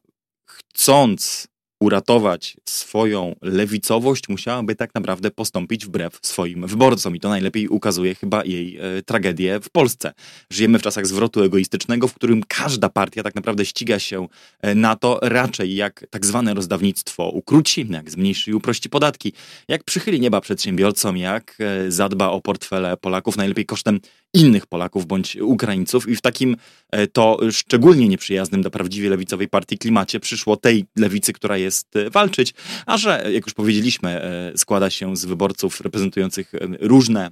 chcąc 0.46 1.48
uratować 1.80 2.56
swoją 2.68 3.34
lewicowość, 3.42 4.28
musiałaby 4.28 4.74
tak 4.74 4.94
naprawdę 4.94 5.30
postąpić 5.30 5.86
wbrew 5.86 6.18
swoim 6.22 6.66
wyborcom. 6.66 7.16
I 7.16 7.20
to 7.20 7.28
najlepiej 7.28 7.68
ukazuje 7.68 8.14
chyba 8.14 8.44
jej 8.44 8.78
e, 8.78 9.02
tragedię 9.02 9.60
w 9.60 9.70
Polsce. 9.70 10.12
Żyjemy 10.50 10.78
w 10.78 10.82
czasach 10.82 11.06
zwrotu 11.06 11.42
egoistycznego, 11.42 12.08
w 12.08 12.14
którym 12.14 12.42
każda 12.48 12.88
partia 12.88 13.22
tak 13.22 13.34
naprawdę 13.34 13.64
ściga 13.64 13.98
się 13.98 14.28
e, 14.60 14.74
na 14.74 14.96
to 14.96 15.18
raczej 15.22 15.74
jak 15.74 16.06
tak 16.10 16.26
zwane 16.26 16.54
rozdawnictwo 16.54 17.28
ukróci, 17.28 17.86
jak 17.90 18.10
zmniejszy 18.10 18.50
i 18.50 18.54
uprości 18.54 18.88
podatki, 18.88 19.32
jak 19.68 19.84
przychyli 19.84 20.20
nieba 20.20 20.40
przedsiębiorcom, 20.40 21.16
jak 21.16 21.56
e, 21.60 21.90
zadba 21.90 22.28
o 22.28 22.40
portfele 22.40 22.96
Polaków, 22.96 23.36
najlepiej 23.36 23.66
kosztem 23.66 24.00
innych 24.34 24.66
Polaków 24.66 25.06
bądź 25.06 25.36
Ukraińców 25.36 26.08
i 26.08 26.16
w 26.16 26.20
takim 26.20 26.56
e, 26.90 27.06
to 27.06 27.38
szczególnie 27.50 28.08
nieprzyjaznym 28.08 28.62
dla 28.62 28.70
prawdziwie 28.70 29.10
lewicowej 29.10 29.48
partii 29.48 29.78
klimacie 29.78 30.20
przyszło 30.20 30.56
tej 30.56 30.84
lewicy, 30.96 31.32
która 31.32 31.56
jest 31.56 31.96
e, 31.96 32.10
walczyć, 32.10 32.54
a 32.86 32.96
że, 32.96 33.24
jak 33.32 33.46
już 33.46 33.54
powiedzieliśmy, 33.54 34.22
e, 34.22 34.52
składa 34.56 34.90
się 34.90 35.16
z 35.16 35.24
wyborców 35.24 35.80
reprezentujących 35.80 36.52
różne 36.80 37.30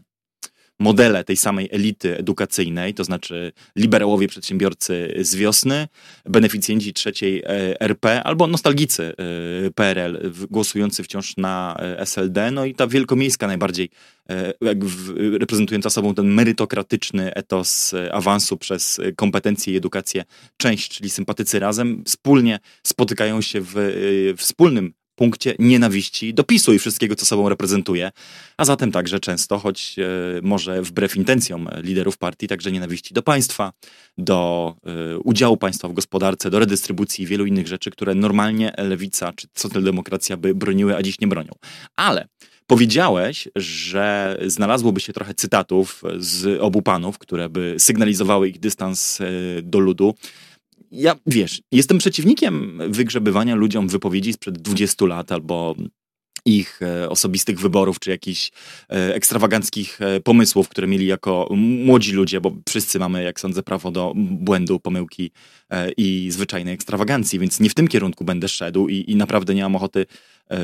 modele 0.82 1.24
tej 1.24 1.36
samej 1.36 1.68
elity 1.72 2.18
edukacyjnej, 2.18 2.94
to 2.94 3.04
znaczy 3.04 3.52
liberałowie 3.76 4.28
przedsiębiorcy 4.28 5.14
z 5.20 5.36
wiosny, 5.36 5.88
beneficjenci 6.24 6.92
trzeciej 6.92 7.42
RP 7.80 8.22
albo 8.22 8.46
nostalgicy 8.46 9.12
PRL 9.74 10.32
głosujący 10.50 11.02
wciąż 11.02 11.36
na 11.36 11.76
SLD, 11.98 12.50
no 12.50 12.64
i 12.64 12.74
ta 12.74 12.86
wielkomiejska 12.86 13.46
najbardziej 13.46 13.90
E, 14.30 14.54
reprezentująca 15.38 15.90
sobą 15.90 16.14
ten 16.14 16.26
merytokratyczny 16.26 17.34
etos 17.34 17.94
e, 17.94 18.14
awansu 18.14 18.56
przez 18.56 19.00
kompetencje 19.16 19.74
i 19.74 19.76
edukację 19.76 20.24
część, 20.56 20.96
czyli 20.96 21.10
sympatycy 21.10 21.58
razem, 21.58 22.02
wspólnie 22.06 22.58
spotykają 22.86 23.40
się 23.40 23.60
w 23.60 23.76
e, 23.76 24.36
wspólnym 24.36 24.94
punkcie 25.14 25.54
nienawiści 25.58 26.34
do 26.34 26.44
PiSu 26.44 26.72
i 26.72 26.78
wszystkiego, 26.78 27.16
co 27.16 27.26
sobą 27.26 27.48
reprezentuje, 27.48 28.10
a 28.56 28.64
zatem 28.64 28.92
także 28.92 29.20
często, 29.20 29.58
choć 29.58 29.96
może 30.42 30.82
wbrew 30.82 31.16
intencjom 31.16 31.68
liderów 31.82 32.18
partii, 32.18 32.48
także 32.48 32.72
nienawiści 32.72 33.14
do 33.14 33.22
państwa, 33.22 33.72
do 34.18 34.74
udziału 35.24 35.56
państwa 35.56 35.88
w 35.88 35.92
gospodarce, 35.92 36.50
do 36.50 36.58
redystrybucji 36.58 37.24
i 37.24 37.26
wielu 37.26 37.46
innych 37.46 37.68
rzeczy, 37.68 37.90
które 37.90 38.14
normalnie 38.14 38.72
lewica 38.78 39.32
czy 39.32 39.46
socjaldemokracja 39.54 40.36
by 40.36 40.54
broniły, 40.54 40.96
a 40.96 41.02
dziś 41.02 41.20
nie 41.20 41.26
bronią. 41.26 41.52
Ale 41.96 42.28
Powiedziałeś, 42.66 43.48
że 43.56 44.38
znalazłoby 44.46 45.00
się 45.00 45.12
trochę 45.12 45.34
cytatów 45.34 46.02
z 46.16 46.60
obu 46.60 46.82
panów, 46.82 47.18
które 47.18 47.48
by 47.48 47.74
sygnalizowały 47.78 48.48
ich 48.48 48.60
dystans 48.60 49.20
e, 49.20 49.26
do 49.62 49.78
ludu. 49.78 50.14
Ja, 50.94 51.16
wiesz, 51.26 51.62
jestem 51.72 51.98
przeciwnikiem 51.98 52.82
wygrzebywania 52.88 53.54
ludziom 53.54 53.88
wypowiedzi 53.88 54.32
sprzed 54.32 54.58
20 54.58 55.06
lat 55.06 55.32
albo 55.32 55.74
ich 56.44 56.80
e, 56.82 57.08
osobistych 57.08 57.60
wyborów, 57.60 57.98
czy 58.00 58.10
jakichś 58.10 58.50
e, 58.90 59.14
ekstrawaganckich 59.14 59.98
pomysłów, 60.24 60.68
które 60.68 60.86
mieli 60.86 61.06
jako 61.06 61.48
młodzi 61.84 62.12
ludzie, 62.12 62.40
bo 62.40 62.52
wszyscy 62.68 62.98
mamy, 62.98 63.22
jak 63.22 63.40
sądzę, 63.40 63.62
prawo 63.62 63.90
do 63.90 64.12
błędu, 64.16 64.80
pomyłki 64.80 65.30
i 65.96 66.30
zwyczajnej 66.30 66.74
ekstrawagancji, 66.74 67.38
więc 67.38 67.60
nie 67.60 67.70
w 67.70 67.74
tym 67.74 67.88
kierunku 67.88 68.24
będę 68.24 68.48
szedł 68.48 68.88
i, 68.88 69.04
i 69.10 69.16
naprawdę 69.16 69.54
nie 69.54 69.62
mam 69.62 69.76
ochoty 69.76 70.06
E, 70.52 70.56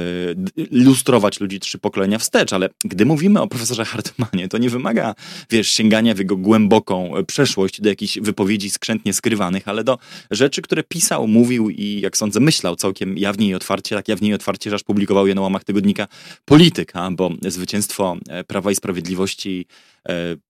lustrować 0.71 1.41
ludzi 1.41 1.61
trzy 1.61 1.79
pokolenia 1.79 2.19
wstecz, 2.19 2.53
ale 2.53 2.69
gdy 2.85 3.07
mówimy 3.07 3.41
o 3.41 3.49
profesorze 3.49 3.85
Hartmanie, 3.85 4.49
to 4.49 4.59
nie 4.59 4.71
wymaga, 4.71 5.15
wiesz, 5.51 5.69
sięgania 5.69 6.15
w 6.15 6.19
jego 6.19 6.37
głęboką 6.37 7.13
przeszłość 7.27 7.81
do 7.81 7.89
jakichś 7.89 8.19
wypowiedzi 8.19 8.71
skrzętnie 8.71 9.13
skrywanych, 9.13 9.69
ale 9.69 9.85
do 9.85 9.99
rzeczy, 10.31 10.63
które 10.63 10.83
pisał, 10.83 11.29
mówił 11.29 11.71
i, 11.71 12.01
jak 12.01 12.17
sądzę, 12.17 12.41
myślał 12.41 12.77
całkiem 12.77 13.19
jawnie 13.19 13.49
i 13.49 13.55
otwarcie, 13.55 13.97
tak 13.97 14.09
jawnie 14.09 14.29
i 14.29 14.35
otwarcie, 14.35 14.71
że 14.71 14.77
aż 14.77 14.83
publikował 14.83 15.27
je 15.27 15.35
na 15.35 15.41
łamach 15.41 15.65
tygodnika 15.65 16.09
Polityka, 16.45 17.11
bo 17.11 17.31
zwycięstwo 17.43 18.17
e, 18.29 18.45
Prawa 18.45 18.71
i 18.71 18.75
Sprawiedliwości 18.75 19.67
E, 19.98 19.98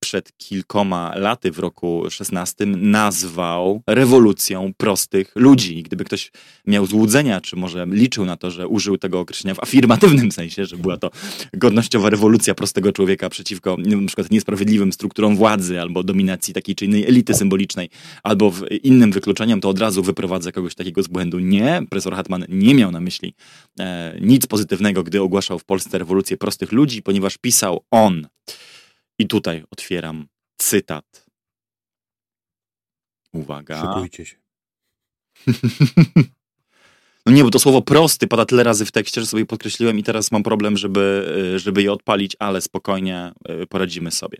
przed 0.00 0.36
kilkoma 0.36 1.12
laty, 1.16 1.52
w 1.52 1.58
roku 1.58 2.04
16, 2.10 2.66
nazwał 2.66 3.82
rewolucją 3.86 4.72
prostych 4.76 5.32
ludzi. 5.36 5.82
Gdyby 5.82 6.04
ktoś 6.04 6.32
miał 6.66 6.86
złudzenia, 6.86 7.40
czy 7.40 7.56
może 7.56 7.86
liczył 7.90 8.24
na 8.24 8.36
to, 8.36 8.50
że 8.50 8.68
użył 8.68 8.98
tego 8.98 9.20
określenia 9.20 9.54
w 9.54 9.62
afirmatywnym 9.62 10.32
sensie, 10.32 10.64
że 10.66 10.76
była 10.76 10.96
to 10.96 11.10
godnościowa 11.52 12.10
rewolucja 12.10 12.54
prostego 12.54 12.92
człowieka 12.92 13.28
przeciwko 13.28 13.76
na 13.76 14.06
przykład 14.06 14.30
niesprawiedliwym 14.30 14.92
strukturom 14.92 15.36
władzy 15.36 15.80
albo 15.80 16.02
dominacji 16.02 16.54
takiej 16.54 16.74
czy 16.74 16.84
innej 16.84 17.06
elity 17.06 17.34
symbolicznej, 17.34 17.90
albo 18.22 18.52
innym 18.82 19.12
wykluczeniom, 19.12 19.60
to 19.60 19.68
od 19.68 19.78
razu 19.78 20.02
wyprowadza 20.02 20.52
kogoś 20.52 20.74
takiego 20.74 21.02
z 21.02 21.08
błędu. 21.08 21.38
Nie, 21.38 21.82
profesor 21.90 22.14
Hartman 22.14 22.44
nie 22.48 22.74
miał 22.74 22.90
na 22.90 23.00
myśli 23.00 23.34
e, 23.80 24.18
nic 24.20 24.46
pozytywnego, 24.46 25.02
gdy 25.02 25.22
ogłaszał 25.22 25.58
w 25.58 25.64
Polsce 25.64 25.98
rewolucję 25.98 26.36
prostych 26.36 26.72
ludzi, 26.72 27.02
ponieważ 27.02 27.38
pisał 27.38 27.84
on 27.90 28.28
i 29.18 29.26
tutaj 29.26 29.64
otwieram 29.70 30.28
cytat. 30.56 31.26
Uwaga. 33.32 33.80
Szykujcie 33.80 34.26
się. 34.26 34.36
No 37.26 37.34
nie, 37.34 37.44
bo 37.44 37.50
to 37.50 37.58
słowo 37.58 37.82
prosty 37.82 38.26
pada 38.26 38.44
tyle 38.44 38.62
razy 38.62 38.86
w 38.86 38.92
tekście, 38.92 39.20
że 39.20 39.26
sobie 39.26 39.46
podkreśliłem 39.46 39.98
i 39.98 40.02
teraz 40.02 40.32
mam 40.32 40.42
problem, 40.42 40.76
żeby, 40.76 41.32
żeby 41.56 41.82
je 41.82 41.92
odpalić, 41.92 42.36
ale 42.38 42.60
spokojnie 42.60 43.32
e, 43.44 43.66
poradzimy 43.66 44.10
sobie. 44.10 44.38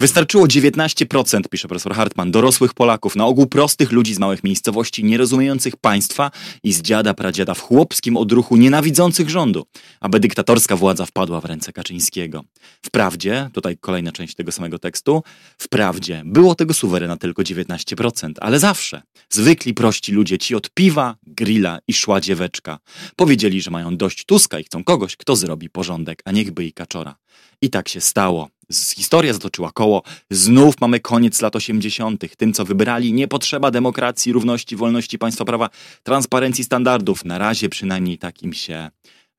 Wystarczyło 0.00 0.46
19%, 0.46 1.40
pisze 1.50 1.68
profesor 1.68 1.94
Hartman, 1.94 2.30
dorosłych 2.30 2.74
Polaków, 2.74 3.16
na 3.16 3.26
ogół 3.26 3.46
prostych 3.46 3.92
ludzi 3.92 4.14
z 4.14 4.18
małych 4.18 4.44
miejscowości, 4.44 5.04
nierozumiejących 5.04 5.76
państwa 5.76 6.30
i 6.62 6.72
z 6.72 6.82
dziada 6.82 7.14
pradziada 7.14 7.54
w 7.54 7.60
chłopskim 7.60 8.16
odruchu 8.16 8.56
nienawidzących 8.56 9.30
rządu, 9.30 9.66
aby 10.00 10.20
dyktatorska 10.20 10.76
władza 10.76 11.06
wpadła 11.06 11.40
w 11.40 11.44
ręce 11.44 11.72
Kaczyńskiego. 11.72 12.44
Wprawdzie, 12.82 13.50
tutaj 13.52 13.76
kolejna 13.80 14.12
część 14.12 14.34
tego 14.34 14.52
samego 14.52 14.78
tekstu, 14.78 15.22
wprawdzie 15.58 16.22
było 16.24 16.54
tego 16.54 16.74
suwerena 16.74 17.16
tylko 17.16 17.42
19%, 17.42 18.32
ale 18.40 18.58
zawsze 18.58 19.02
zwykli 19.30 19.74
prości 19.74 20.12
ludzie 20.12 20.38
ci 20.38 20.54
od 20.54 20.70
piwa, 20.70 21.16
grilla 21.26 21.78
i 21.88 21.92
szła 21.92 22.20
dzieweczka 22.20 22.78
powiedzieli, 23.16 23.62
że 23.62 23.70
mają 23.70 23.96
dość 23.96 24.24
Tuska 24.24 24.58
i 24.58 24.64
chcą 24.64 24.84
kogoś, 24.84 25.16
kto 25.16 25.36
zrobi 25.36 25.70
porządek, 25.70 26.22
a 26.24 26.32
niechby 26.32 26.64
i 26.64 26.72
kaczora. 26.72 27.16
I 27.62 27.70
tak 27.70 27.88
się 27.88 28.00
stało. 28.00 28.48
Historia 28.96 29.32
zatoczyła 29.32 29.72
koło. 29.72 30.02
Znów 30.30 30.80
mamy 30.80 31.00
koniec 31.00 31.42
lat 31.42 31.56
80. 31.56 32.36
Tym, 32.36 32.52
co 32.52 32.64
wybrali, 32.64 33.12
nie 33.12 33.28
potrzeba 33.28 33.70
demokracji, 33.70 34.32
równości, 34.32 34.76
wolności, 34.76 35.18
państwa 35.18 35.44
prawa, 35.44 35.70
transparencji 36.02 36.64
standardów. 36.64 37.24
Na 37.24 37.38
razie 37.38 37.68
przynajmniej 37.68 38.18
tak 38.18 38.42
im 38.42 38.52
się 38.52 38.90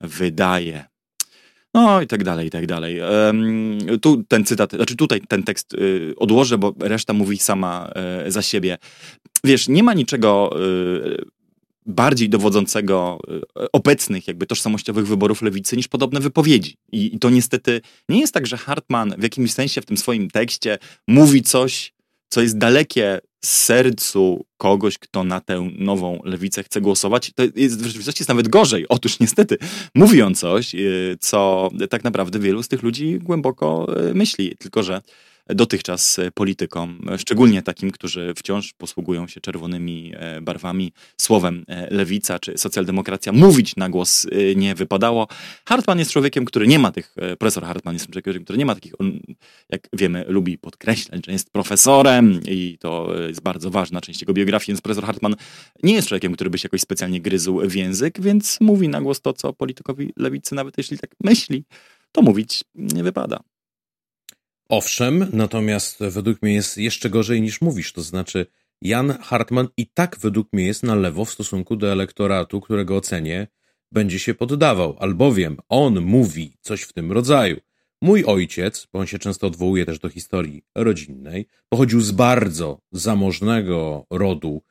wydaje. 0.02 0.86
No 1.74 2.02
i 2.02 2.08
tak 2.08 2.24
dalej, 2.24 2.48
i 2.48 2.50
tak 2.50 2.68
dalej. 2.68 3.02
Um, 3.02 3.78
tu 4.02 4.24
ten 4.28 4.46
cytat, 4.46 4.72
znaczy 4.72 4.96
tutaj 4.96 5.22
ten 5.22 5.44
tekst 5.44 5.74
y, 5.74 6.14
odłożę, 6.18 6.58
bo 6.58 6.74
reszta 6.80 7.14
mówi 7.14 7.38
sama 7.38 7.92
y, 8.28 8.32
za 8.32 8.42
siebie. 8.42 8.78
Wiesz, 9.44 9.68
nie 9.68 9.84
ma 9.84 9.94
niczego 9.94 10.60
y, 10.62 11.41
bardziej 11.86 12.30
dowodzącego 12.30 13.20
e, 13.28 13.66
obecnych 13.72 14.28
jakby 14.28 14.48
tożsamościowych 14.48 15.08
wyborów 15.08 15.42
lewicy 15.42 15.78
niż 15.78 15.88
podobne 15.88 16.20
wypowiedzi. 16.20 16.78
I, 16.92 17.16
I, 17.16 17.20
to 17.20 17.30
niestety 17.30 17.82
nie 18.10 18.20
jest 18.20 18.34
tak, 18.34 18.48
że 18.48 18.58
Hartman 18.58 19.16
w 19.18 19.24
jakimś 19.24 19.54
sensie 19.54 19.82
w 19.82 19.86
tym 19.86 19.98
swoim 19.98 20.30
tekście 20.30 20.78
mówi 21.08 21.42
coś, 21.42 21.94
co 22.30 22.42
jest 22.42 22.58
dalekie 22.58 23.20
sercu 23.46 24.46
kogoś, 24.58 24.98
kto 24.98 25.24
na 25.24 25.42
tę 25.42 25.70
nową 25.78 26.20
lewicę 26.24 26.64
chce 26.64 26.82
głosować, 26.82 27.32
to 27.36 27.44
jest 27.56 27.82
w 27.82 27.86
rzeczywistości 27.86 28.22
jest 28.22 28.30
nawet 28.30 28.48
gorzej. 28.48 28.86
Otóż 28.90 29.20
niestety 29.20 29.58
mówi 29.96 30.22
on 30.22 30.36
coś, 30.36 30.76
y, 30.76 31.18
co 31.20 31.70
tak 31.90 32.04
naprawdę 32.04 32.40
wielu 32.40 32.64
z 32.64 32.68
tych 32.68 32.84
ludzi 32.84 33.20
głęboko 33.20 33.88
y, 34.10 34.14
myśli, 34.14 34.56
tylko 34.60 34.84
że 34.84 35.02
dotychczas 35.56 36.20
e, 36.20 36.32
politykom, 36.32 37.02
e, 37.12 37.18
szczególnie 37.18 37.62
takim, 37.62 37.92
którzy 37.92 38.34
wciąż 38.38 38.74
posługują 38.74 39.28
się 39.28 39.42
czerwonymi 39.42 40.12
e, 40.16 40.42
barwami, 40.42 40.94
słowem 41.18 41.66
lewica 41.90 42.40
czy 42.40 42.58
socjaldemokracja, 42.58 43.32
mówić 43.32 43.76
na 43.76 43.90
głos 43.90 44.28
nie 44.56 44.76
wypadało. 44.76 45.28
Hartman 45.66 46.00
jest 46.00 46.12
człowiekiem, 46.12 46.46
który 46.46 46.68
nie 46.68 46.80
ma 46.80 46.92
tych, 46.92 47.16
profesor 47.40 47.64
Hartman 47.64 47.96
jest 47.96 48.06
człowiekiem, 48.06 48.44
który 48.44 48.60
nie 48.60 48.66
ma 48.66 48.76
takich, 48.76 49.02
on, 49.02 49.20
jak 49.70 49.88
wiemy, 49.94 50.26
lubi 50.28 50.58
podkreślać, 50.58 51.26
że 51.26 51.32
jest 51.32 51.50
profesorem 51.50 52.40
i 52.48 52.78
to 52.80 53.14
jest 53.28 53.42
bardzo 53.42 53.72
ważna 53.72 54.02
część 54.02 54.22
jego 54.22 54.34
biografii, 54.34 54.68
więc 54.68 54.82
profesor 54.82 55.06
Hartman 55.06 55.36
nie 55.84 55.94
jest 55.94 56.08
człowiekiem, 56.08 56.34
który 56.34 56.50
by 56.50 56.58
się 56.58 56.66
jakoś 56.66 56.82
specjalnie 56.82 57.22
gryzł 57.22 57.62
w 57.64 57.76
język, 57.76 58.22
więc 58.22 58.58
mówi 58.62 58.90
na 58.90 59.02
głos 59.02 59.22
to, 59.22 59.34
co 59.34 59.54
politykowi 59.54 60.14
lewicy, 60.18 60.56
nawet 60.56 60.78
jeśli 60.78 60.98
tak 60.98 61.12
myśli, 61.24 61.64
to 62.12 62.22
mówić 62.22 62.64
nie 62.76 63.04
wypada. 63.04 63.40
Owszem, 64.72 65.28
natomiast 65.34 66.00
według 66.00 66.42
mnie 66.42 66.54
jest 66.54 66.78
jeszcze 66.78 67.10
gorzej 67.10 67.42
niż 67.42 67.62
mówisz, 67.62 67.94
to 67.94 68.02
znaczy 68.02 68.46
Jan 68.82 69.18
Hartman 69.22 69.68
i 69.78 69.88
tak 69.88 70.18
według 70.20 70.54
mnie 70.54 70.66
jest 70.66 70.84
na 70.84 70.96
lewo 70.96 71.26
w 71.26 71.30
stosunku 71.30 71.76
do 71.76 71.92
elektoratu, 71.92 72.62
którego 72.62 72.98
ocenie 72.98 73.48
będzie 73.92 74.20
się 74.20 74.34
poddawał, 74.34 74.96
albowiem 75.00 75.58
on 75.70 76.02
mówi 76.02 76.54
coś 76.62 76.82
w 76.82 76.94
tym 76.94 77.12
rodzaju. 77.12 77.58
Mój 78.02 78.26
ojciec, 78.26 78.88
bo 78.94 79.00
on 79.00 79.08
się 79.08 79.20
często 79.20 79.48
odwołuje 79.48 79.86
też 79.86 80.00
do 80.00 80.10
historii 80.10 80.64
rodzinnej, 80.76 81.48
pochodził 81.70 82.02
z 82.02 82.12
bardzo 82.12 82.82
zamożnego 82.92 84.06
rodu 84.10 84.62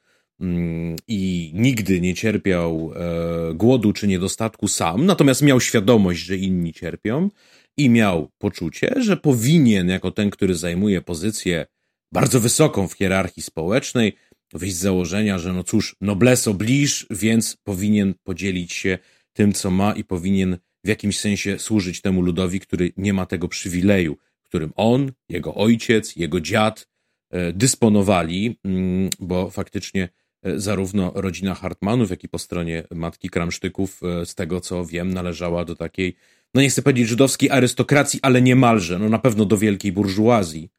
mm, 0.40 0.96
i 1.08 1.52
nigdy 1.54 2.00
nie 2.00 2.14
cierpiał 2.14 2.92
e, 2.94 3.54
głodu 3.54 3.92
czy 3.92 4.08
niedostatku 4.08 4.68
sam, 4.68 5.06
natomiast 5.06 5.42
miał 5.42 5.60
świadomość, 5.60 6.20
że 6.20 6.36
inni 6.36 6.72
cierpią 6.72 7.30
i 7.76 7.90
miał 7.90 8.28
poczucie, 8.38 8.94
że 9.00 9.16
powinien, 9.16 9.88
jako 9.88 10.10
ten, 10.10 10.30
który 10.30 10.54
zajmuje 10.54 11.02
pozycję 11.02 11.66
bardzo 12.12 12.40
wysoką 12.40 12.88
w 12.88 12.92
hierarchii 12.92 13.42
społecznej, 13.42 14.16
wyjść 14.52 14.76
z 14.76 14.80
założenia, 14.80 15.38
że 15.38 15.52
no 15.52 15.64
cóż, 15.64 15.96
noblesse 16.00 16.50
oblige, 16.50 17.04
więc 17.10 17.56
powinien 17.64 18.14
podzielić 18.22 18.72
się 18.72 18.98
tym, 19.32 19.52
co 19.52 19.70
ma 19.70 19.92
i 19.92 20.04
powinien 20.04 20.58
w 20.84 20.88
jakimś 20.88 21.18
sensie 21.18 21.58
służyć 21.58 22.00
temu 22.00 22.22
ludowi, 22.22 22.60
który 22.60 22.92
nie 22.96 23.12
ma 23.12 23.26
tego 23.26 23.48
przywileju, 23.48 24.16
którym 24.44 24.72
on, 24.76 25.12
jego 25.28 25.54
ojciec, 25.54 26.16
jego 26.16 26.40
dziad 26.40 26.88
e, 27.30 27.52
dysponowali, 27.52 28.58
mm, 28.64 29.10
bo 29.20 29.50
faktycznie 29.50 30.08
e, 30.42 30.60
zarówno 30.60 31.12
rodzina 31.14 31.54
Hartmanów, 31.54 32.10
jak 32.10 32.24
i 32.24 32.28
po 32.28 32.38
stronie 32.38 32.84
matki 32.90 33.30
Kramsztyków, 33.30 34.00
e, 34.02 34.26
z 34.26 34.34
tego 34.34 34.60
co 34.60 34.86
wiem, 34.86 35.14
należała 35.14 35.64
do 35.64 35.76
takiej 35.76 36.16
no 36.54 36.62
nie 36.62 36.68
chcę 36.68 36.82
powiedzieć 36.82 37.08
żydowskiej 37.08 37.50
arystokracji, 37.50 38.20
ale 38.22 38.42
niemalże, 38.42 38.98
no 38.98 39.08
na 39.08 39.18
pewno 39.18 39.44
do 39.44 39.58
wielkiej 39.58 39.92
burżuazji. 39.92 40.70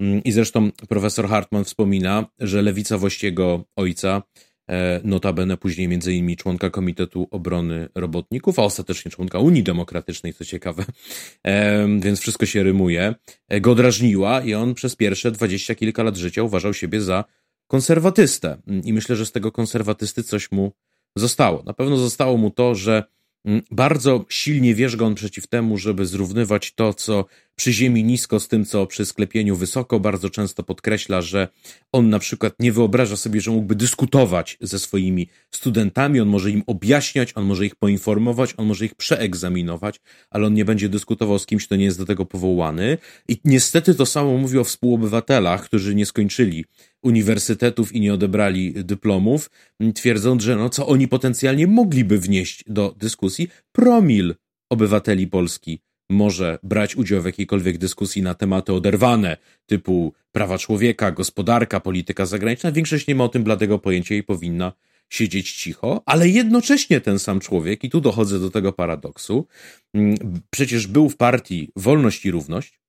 Mm, 0.00 0.24
I 0.24 0.32
zresztą 0.32 0.70
profesor 0.88 1.28
Hartman 1.28 1.64
wspomina, 1.64 2.26
że 2.38 2.62
lewica 2.62 2.98
właściego 2.98 3.64
ojca, 3.76 4.22
e, 4.70 5.00
notabene 5.04 5.56
później 5.56 5.88
między 5.88 6.12
innymi 6.12 6.36
członka 6.36 6.70
Komitetu 6.70 7.28
Obrony 7.30 7.88
Robotników, 7.94 8.58
a 8.58 8.62
ostatecznie 8.62 9.10
członka 9.10 9.38
Unii 9.38 9.62
Demokratycznej, 9.62 10.34
co 10.34 10.44
ciekawe, 10.44 10.84
e, 11.46 11.86
więc 12.00 12.20
wszystko 12.20 12.46
się 12.46 12.62
rymuje, 12.62 13.14
e, 13.48 13.60
go 13.60 13.74
drażniła 13.74 14.40
i 14.40 14.54
on 14.54 14.74
przez 14.74 14.96
pierwsze 14.96 15.30
dwadzieścia 15.30 15.74
kilka 15.74 16.02
lat 16.02 16.16
życia 16.16 16.42
uważał 16.42 16.74
siebie 16.74 17.00
za 17.00 17.24
konserwatystę. 17.66 18.62
Mm, 18.66 18.84
I 18.84 18.92
myślę, 18.92 19.16
że 19.16 19.26
z 19.26 19.32
tego 19.32 19.52
konserwatysty 19.52 20.22
coś 20.22 20.52
mu 20.52 20.72
zostało. 21.16 21.62
Na 21.66 21.72
pewno 21.72 21.96
zostało 21.96 22.36
mu 22.36 22.50
to, 22.50 22.74
że 22.74 23.04
bardzo 23.70 24.24
silnie 24.28 24.74
wierzga 24.74 25.06
on 25.06 25.14
przeciw 25.14 25.46
temu, 25.46 25.78
żeby 25.78 26.06
zrównywać 26.06 26.72
to, 26.72 26.94
co 26.94 27.24
przy 27.56 27.72
ziemi 27.72 28.04
nisko 28.04 28.40
z 28.40 28.48
tym, 28.48 28.64
co 28.64 28.86
przy 28.86 29.06
sklepieniu 29.06 29.56
wysoko. 29.56 30.00
Bardzo 30.00 30.30
często 30.30 30.62
podkreśla, 30.62 31.22
że 31.22 31.48
on 31.92 32.10
na 32.10 32.18
przykład 32.18 32.54
nie 32.60 32.72
wyobraża 32.72 33.16
sobie, 33.16 33.40
że 33.40 33.50
mógłby 33.50 33.74
dyskutować 33.74 34.58
ze 34.60 34.78
swoimi 34.78 35.28
studentami, 35.54 36.20
on 36.20 36.28
może 36.28 36.50
im 36.50 36.62
objaśniać, 36.66 37.32
on 37.34 37.44
może 37.44 37.66
ich 37.66 37.76
poinformować, 37.76 38.54
on 38.56 38.66
może 38.66 38.84
ich 38.84 38.94
przeegzaminować, 38.94 40.00
ale 40.30 40.46
on 40.46 40.54
nie 40.54 40.64
będzie 40.64 40.88
dyskutował 40.88 41.38
z 41.38 41.46
kimś, 41.46 41.66
kto 41.66 41.76
nie 41.76 41.84
jest 41.84 41.98
do 41.98 42.06
tego 42.06 42.26
powołany. 42.26 42.98
I 43.28 43.40
niestety 43.44 43.94
to 43.94 44.06
samo 44.06 44.38
mówi 44.38 44.58
o 44.58 44.64
współobywatelach, 44.64 45.64
którzy 45.64 45.94
nie 45.94 46.06
skończyli 46.06 46.64
uniwersytetów 47.02 47.92
i 47.92 48.00
nie 48.00 48.14
odebrali 48.14 48.72
dyplomów, 48.84 49.50
twierdząc, 49.94 50.42
że 50.42 50.56
no, 50.56 50.70
co 50.70 50.86
oni 50.86 51.08
potencjalnie 51.08 51.66
mogliby 51.66 52.18
wnieść 52.18 52.64
do 52.66 52.94
dyskusji, 52.98 53.48
promil 53.72 54.34
obywateli 54.70 55.26
Polski 55.26 55.85
może 56.10 56.58
brać 56.62 56.96
udział 56.96 57.22
w 57.22 57.26
jakiejkolwiek 57.26 57.78
dyskusji 57.78 58.22
na 58.22 58.34
tematy 58.34 58.72
oderwane, 58.72 59.36
typu 59.66 60.12
prawa 60.32 60.58
człowieka, 60.58 61.10
gospodarka, 61.10 61.80
polityka 61.80 62.26
zagraniczna. 62.26 62.72
Większość 62.72 63.06
nie 63.06 63.14
ma 63.14 63.24
o 63.24 63.28
tym 63.28 63.44
bladego 63.44 63.78
pojęcia 63.78 64.14
i 64.14 64.22
powinna 64.22 64.72
siedzieć 65.10 65.52
cicho, 65.52 66.02
ale 66.06 66.28
jednocześnie 66.28 67.00
ten 67.00 67.18
sam 67.18 67.40
człowiek, 67.40 67.84
i 67.84 67.90
tu 67.90 68.00
dochodzę 68.00 68.40
do 68.40 68.50
tego 68.50 68.72
paradoksu, 68.72 69.46
mm, 69.94 70.16
przecież 70.50 70.86
był 70.86 71.08
w 71.08 71.16
partii 71.16 71.72
Wolność 71.76 72.26
i 72.26 72.30
Równość, 72.30 72.80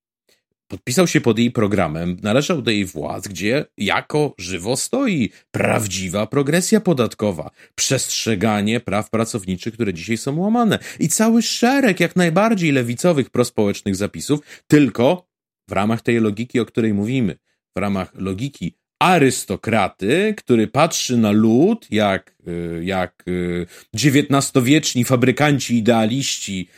podpisał 0.68 1.08
się 1.08 1.22
pod 1.22 1.40
jej 1.40 1.52
programem, 1.52 2.18
należał 2.24 2.62
do 2.62 2.72
jej 2.72 2.86
władz, 2.86 3.28
gdzie 3.28 3.66
jako 3.78 4.34
żywo 4.38 4.78
stoi 4.78 5.30
prawdziwa 5.52 6.28
progresja 6.28 6.80
podatkowa, 6.80 7.52
przestrzeganie 7.76 8.80
praw 8.80 9.10
pracowniczych, 9.10 9.74
które 9.74 9.94
dzisiaj 9.94 10.18
są 10.18 10.40
łamane. 10.40 10.80
I 11.00 11.08
cały 11.10 11.42
szereg 11.42 12.00
jak 12.00 12.16
najbardziej 12.16 12.72
lewicowych 12.72 13.30
prospołecznych 13.30 13.96
zapisów, 13.96 14.40
tylko 14.68 15.28
w 15.70 15.72
ramach 15.72 16.02
tej 16.02 16.20
logiki, 16.20 16.60
o 16.60 16.66
której 16.66 16.94
mówimy, 16.94 17.38
w 17.76 17.80
ramach 17.80 18.12
logiki 18.16 18.78
arystokraty, 19.00 20.34
który 20.38 20.68
patrzy 20.68 21.18
na 21.18 21.32
lud 21.32 21.88
jak, 21.92 22.36
y, 22.48 22.86
jak 22.86 23.24
XIX-wieczni 23.96 25.02
y, 25.02 25.06
fabrykanci 25.06 25.78
idealiści 25.78 26.70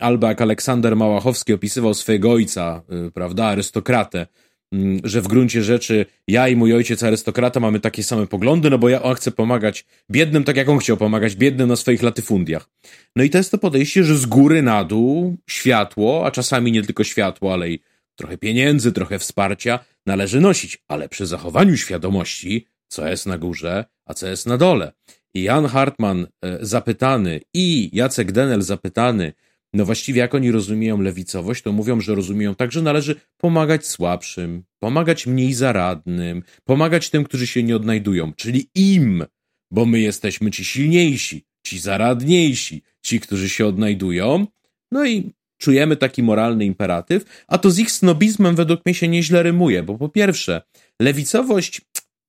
albo 0.00 0.26
jak 0.26 0.40
Aleksander 0.40 0.96
Małachowski 0.96 1.52
opisywał 1.52 1.94
swojego 1.94 2.32
ojca, 2.32 2.82
y, 3.08 3.10
prawda, 3.10 3.44
arystokratę, 3.44 4.26
mm, 4.72 5.00
że 5.04 5.20
w 5.20 5.28
gruncie 5.28 5.62
rzeczy 5.62 6.06
ja 6.28 6.48
i 6.48 6.56
mój 6.56 6.74
ojciec 6.74 7.02
arystokrata 7.02 7.60
mamy 7.60 7.80
takie 7.80 8.02
same 8.02 8.26
poglądy, 8.26 8.70
no 8.70 8.78
bo 8.78 8.88
ja 8.88 9.02
on 9.02 9.14
chce 9.14 9.30
pomagać 9.30 9.86
biednym, 10.10 10.44
tak 10.44 10.56
jak 10.56 10.68
on 10.68 10.78
chciał 10.78 10.96
pomagać 10.96 11.36
biednym 11.36 11.68
na 11.68 11.76
swoich 11.76 12.02
latyfundiach. 12.02 12.68
No 13.16 13.24
i 13.24 13.30
to 13.30 13.38
jest 13.38 13.50
to 13.50 13.58
podejście, 13.58 14.04
że 14.04 14.18
z 14.18 14.26
góry 14.26 14.62
na 14.62 14.84
dół 14.84 15.36
światło, 15.46 16.26
a 16.26 16.30
czasami 16.30 16.72
nie 16.72 16.82
tylko 16.82 17.04
światło, 17.04 17.52
ale 17.52 17.70
i 17.70 17.80
trochę 18.16 18.38
pieniędzy, 18.38 18.92
trochę 18.92 19.18
wsparcia 19.18 19.78
należy 20.06 20.40
nosić, 20.40 20.78
ale 20.88 21.08
przy 21.08 21.26
zachowaniu 21.26 21.76
świadomości, 21.76 22.66
co 22.88 23.08
jest 23.08 23.26
na 23.26 23.38
górze, 23.38 23.84
a 24.06 24.14
co 24.14 24.26
jest 24.26 24.46
na 24.46 24.56
dole. 24.56 24.92
I 25.34 25.42
Jan 25.42 25.66
Hartman 25.66 26.26
e, 26.42 26.58
zapytany 26.60 27.40
i 27.54 27.90
Jacek 27.92 28.32
Denel 28.32 28.62
zapytany, 28.62 29.32
no 29.74 29.84
właściwie 29.84 30.20
jak 30.20 30.34
oni 30.34 30.50
rozumieją 30.50 31.00
lewicowość, 31.00 31.62
to 31.62 31.72
mówią, 31.72 32.00
że 32.00 32.14
rozumieją 32.14 32.54
tak, 32.54 32.72
że 32.72 32.82
należy 32.82 33.20
pomagać 33.36 33.86
słabszym, 33.86 34.64
pomagać 34.78 35.26
mniej 35.26 35.54
zaradnym, 35.54 36.42
pomagać 36.64 37.10
tym, 37.10 37.24
którzy 37.24 37.46
się 37.46 37.62
nie 37.62 37.76
odnajdują, 37.76 38.32
czyli 38.32 38.70
im, 38.74 39.24
bo 39.70 39.86
my 39.86 40.00
jesteśmy 40.00 40.50
ci 40.50 40.64
silniejsi, 40.64 41.44
ci 41.66 41.78
zaradniejsi, 41.78 42.82
ci, 43.02 43.20
którzy 43.20 43.48
się 43.48 43.66
odnajdują. 43.66 44.46
No 44.92 45.06
i 45.06 45.32
czujemy 45.58 45.96
taki 45.96 46.22
moralny 46.22 46.64
imperatyw, 46.64 47.44
a 47.48 47.58
to 47.58 47.70
z 47.70 47.78
ich 47.78 47.90
snobizmem 47.90 48.56
według 48.56 48.86
mnie 48.86 48.94
się 48.94 49.08
nieźle 49.08 49.42
rymuje, 49.42 49.82
bo 49.82 49.98
po 49.98 50.08
pierwsze, 50.08 50.62
lewicowość 51.00 51.80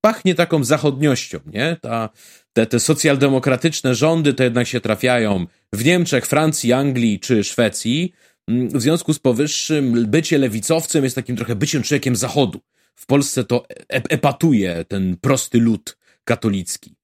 pachnie 0.01 0.35
taką 0.35 0.63
zachodniością, 0.63 1.39
nie? 1.45 1.77
Ta, 1.81 2.09
te, 2.53 2.65
te 2.65 2.79
socjaldemokratyczne 2.79 3.95
rządy 3.95 4.33
to 4.33 4.43
jednak 4.43 4.67
się 4.67 4.81
trafiają 4.81 5.45
w 5.73 5.85
Niemczech, 5.85 6.25
Francji, 6.25 6.73
Anglii 6.73 7.19
czy 7.19 7.43
Szwecji. 7.43 8.13
Mm, 8.47 8.69
w 8.69 8.81
związku 8.81 9.13
z 9.13 9.19
powyższym 9.19 10.05
bycie 10.07 10.37
lewicowcem 10.37 11.03
jest 11.03 11.15
takim 11.15 11.35
trochę 11.35 11.55
byciem 11.55 11.83
człowiekiem 11.83 12.15
zachodu. 12.15 12.61
W 12.95 13.05
Polsce 13.05 13.43
to 13.43 13.65
e, 13.69 13.75
epatuje 13.89 14.85
ten 14.87 15.17
prosty 15.17 15.59
lud 15.59 15.97
katolicki. 16.23 16.95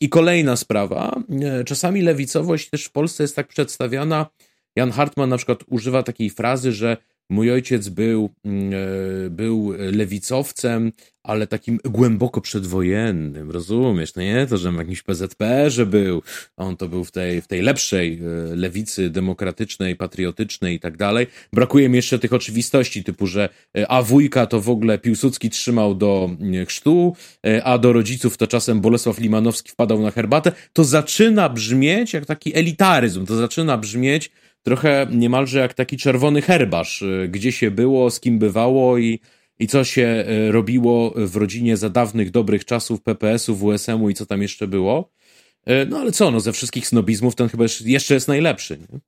I 0.00 0.08
kolejna 0.08 0.56
sprawa, 0.56 1.22
e, 1.42 1.64
czasami 1.64 2.02
lewicowość 2.02 2.70
też 2.70 2.84
w 2.84 2.92
Polsce 2.92 3.24
jest 3.24 3.36
tak 3.36 3.48
przedstawiana, 3.48 4.26
Jan 4.76 4.90
Hartman 4.90 5.28
na 5.28 5.36
przykład 5.36 5.64
używa 5.66 6.02
takiej 6.02 6.30
frazy, 6.30 6.72
że 6.72 6.96
Mój 7.30 7.52
ojciec 7.52 7.88
był, 7.88 8.30
mm, 8.44 8.72
e, 9.26 9.30
był 9.30 9.72
lewicowcem, 9.92 10.92
ale 11.22 11.46
takim 11.46 11.78
głęboko 11.84 12.40
przedwojennym, 12.40 13.50
rozumiesz? 13.50 14.14
No 14.14 14.22
nie 14.22 14.46
to, 14.46 14.58
że 14.58 14.72
w 14.72 14.76
jakimś 14.76 15.02
PZPR-ze 15.02 15.86
był, 15.86 16.22
on 16.56 16.76
to 16.76 16.88
był 16.88 17.04
w 17.04 17.10
tej, 17.10 17.42
w 17.42 17.46
tej 17.46 17.62
lepszej 17.62 18.20
e, 18.22 18.56
lewicy 18.56 19.10
demokratycznej, 19.10 19.96
patriotycznej 19.96 20.76
i 20.76 20.80
tak 20.80 20.96
dalej. 20.96 21.26
Brakuje 21.52 21.88
mi 21.88 21.96
jeszcze 21.96 22.18
tych 22.18 22.32
oczywistości, 22.32 23.04
typu, 23.04 23.26
że 23.26 23.48
e, 23.78 23.90
a 23.90 24.02
wujka 24.02 24.46
to 24.46 24.60
w 24.60 24.70
ogóle 24.70 24.98
Piłsudski 24.98 25.50
trzymał 25.50 25.94
do 25.94 26.30
mm, 26.40 26.66
chrztu, 26.66 27.16
a 27.64 27.78
do 27.78 27.92
rodziców 27.92 28.36
to 28.36 28.46
czasem 28.46 28.80
Bolesław 28.80 29.18
Limanowski 29.18 29.70
wpadał 29.70 30.02
na 30.02 30.10
herbatę. 30.10 30.52
To 30.72 30.84
zaczyna 30.84 31.48
brzmieć 31.48 32.12
jak 32.12 32.26
taki 32.26 32.56
elitaryzm, 32.56 33.26
to 33.26 33.36
zaczyna 33.36 33.78
brzmieć 33.78 34.30
trochę 34.62 35.06
niemalże 35.10 35.58
jak 35.58 35.74
taki 35.74 35.96
czerwony 35.96 36.42
herbarz, 36.42 37.02
y, 37.02 37.28
gdzie 37.30 37.52
się 37.52 37.70
było, 37.70 38.10
z 38.10 38.20
kim 38.20 38.38
bywało 38.38 38.98
i, 38.98 39.20
i 39.58 39.66
co 39.66 39.84
się 39.84 40.24
y, 40.48 40.52
robiło 40.52 41.14
w 41.16 41.36
rodzinie 41.36 41.76
za 41.76 41.90
dawnych, 41.90 42.30
dobrych 42.30 42.64
czasów 42.64 43.02
PPS-u, 43.02 43.56
WSM-u 43.56 44.10
i 44.10 44.14
co 44.14 44.26
tam 44.26 44.42
jeszcze 44.42 44.66
było. 44.66 45.12
Y, 45.68 45.86
no 45.88 45.98
ale 45.98 46.12
co, 46.12 46.30
no 46.30 46.40
ze 46.40 46.52
wszystkich 46.52 46.86
snobizmów 46.86 47.34
ten 47.34 47.48
chyba 47.48 47.64
jeszcze 47.84 48.14
jest 48.14 48.28
najlepszy. 48.28 48.78
Nie? 48.78 49.00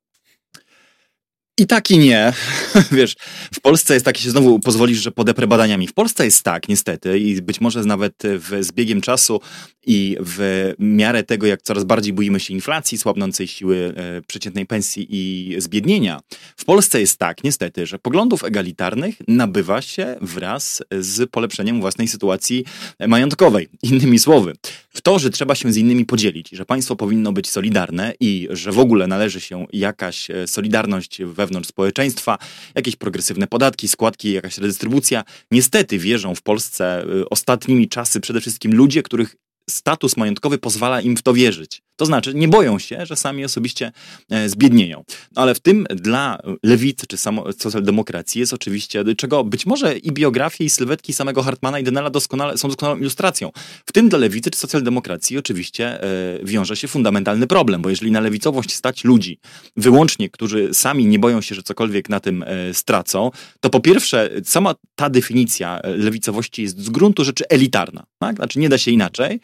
I 1.57 1.67
tak 1.67 1.91
i 1.91 1.97
nie. 1.97 2.33
Wiesz, 2.91 3.15
w 3.53 3.61
Polsce 3.61 3.93
jest 3.93 4.05
tak, 4.05 4.17
się 4.17 4.29
znowu 4.29 4.59
pozwolisz, 4.59 4.99
że 4.99 5.11
podeprę 5.11 5.47
badaniami. 5.47 5.87
W 5.87 5.93
Polsce 5.93 6.25
jest 6.25 6.43
tak, 6.43 6.69
niestety, 6.69 7.19
i 7.19 7.41
być 7.41 7.61
może 7.61 7.83
nawet 7.83 8.13
w, 8.23 8.63
z 8.63 8.71
biegiem 8.71 9.01
czasu 9.01 9.41
i 9.85 10.17
w 10.19 10.71
miarę 10.79 11.23
tego, 11.23 11.47
jak 11.47 11.61
coraz 11.61 11.83
bardziej 11.83 12.13
boimy 12.13 12.39
się 12.39 12.53
inflacji, 12.53 12.97
słabnącej 12.97 13.47
siły 13.47 13.93
e, 13.95 14.21
przeciętnej 14.21 14.65
pensji 14.65 15.07
i 15.09 15.55
zbiednienia, 15.61 16.19
w 16.57 16.65
Polsce 16.65 16.99
jest 16.99 17.17
tak, 17.17 17.43
niestety, 17.43 17.85
że 17.87 17.99
poglądów 17.99 18.43
egalitarnych 18.43 19.15
nabywa 19.27 19.81
się 19.81 20.15
wraz 20.21 20.83
z 20.99 21.29
polepszeniem 21.29 21.81
własnej 21.81 22.07
sytuacji 22.07 22.65
majątkowej. 23.07 23.69
Innymi 23.83 24.19
słowy, 24.19 24.53
w 24.93 25.01
to, 25.01 25.19
że 25.19 25.29
trzeba 25.29 25.55
się 25.55 25.73
z 25.73 25.77
innymi 25.77 26.05
podzielić, 26.05 26.49
że 26.49 26.65
państwo 26.65 26.95
powinno 26.95 27.31
być 27.31 27.49
solidarne 27.49 28.13
i 28.19 28.47
że 28.51 28.71
w 28.71 28.79
ogóle 28.79 29.07
należy 29.07 29.41
się 29.41 29.65
jakaś 29.73 30.29
e, 30.29 30.47
solidarność 30.47 31.21
wewnątrz 31.23 31.69
społeczeństwa, 31.69 32.37
jakieś 32.75 32.95
progresywne 32.95 33.47
podatki, 33.47 33.87
składki, 33.87 34.31
jakaś 34.31 34.57
redystrybucja. 34.57 35.23
Niestety 35.51 35.99
wierzą 35.99 36.35
w 36.35 36.41
Polsce 36.41 37.03
e, 37.03 37.29
ostatnimi 37.29 37.89
czasy 37.89 38.19
przede 38.19 38.41
wszystkim 38.41 38.73
ludzie, 38.75 39.03
których 39.03 39.35
status 39.69 40.17
majątkowy 40.17 40.57
pozwala 40.57 41.01
im 41.01 41.17
w 41.17 41.21
to 41.21 41.33
wierzyć. 41.33 41.81
To 41.95 42.05
znaczy, 42.05 42.33
nie 42.33 42.47
boją 42.47 42.79
się, 42.79 43.05
że 43.05 43.15
sami 43.15 43.45
osobiście 43.45 43.91
e, 44.29 44.49
zbiednieją. 44.49 45.03
No 45.35 45.41
ale 45.41 45.55
w 45.55 45.59
tym 45.59 45.85
dla 45.95 46.39
lewicy 46.63 47.07
czy 47.07 47.17
socjaldemokracji 47.57 48.39
jest 48.39 48.53
oczywiście, 48.53 49.03
czego 49.17 49.43
być 49.43 49.65
może 49.65 49.97
i 49.97 50.11
biografie, 50.11 50.63
i 50.63 50.69
sylwetki 50.69 51.13
samego 51.13 51.43
Hartmana 51.43 51.79
i 51.79 51.83
Denela 51.83 52.09
doskonale, 52.09 52.57
są 52.57 52.67
doskonałą 52.67 52.99
ilustracją. 52.99 53.51
W 53.85 53.91
tym 53.91 54.09
dla 54.09 54.19
lewicy 54.19 54.51
czy 54.51 54.59
socjaldemokracji 54.59 55.37
oczywiście 55.37 56.03
e, 56.03 56.39
wiąże 56.43 56.75
się 56.75 56.87
fundamentalny 56.87 57.47
problem, 57.47 57.81
bo 57.81 57.89
jeżeli 57.89 58.11
na 58.11 58.19
lewicowość 58.19 58.73
stać 58.73 59.03
ludzi 59.03 59.39
wyłącznie, 59.77 60.29
którzy 60.29 60.73
sami 60.73 61.05
nie 61.05 61.19
boją 61.19 61.41
się, 61.41 61.55
że 61.55 61.63
cokolwiek 61.63 62.09
na 62.09 62.19
tym 62.19 62.43
e, 62.43 62.73
stracą, 62.73 63.31
to 63.59 63.69
po 63.69 63.79
pierwsze, 63.79 64.29
sama 64.43 64.75
ta 64.95 65.09
definicja 65.09 65.79
lewicowości 65.83 66.61
jest 66.61 66.79
z 66.79 66.89
gruntu 66.89 67.23
rzeczy 67.25 67.47
elitarna. 67.49 68.03
Tak? 68.19 68.35
Znaczy 68.35 68.59
nie 68.59 68.69
da 68.69 68.77
się 68.77 68.91
inaczej. 68.91 69.39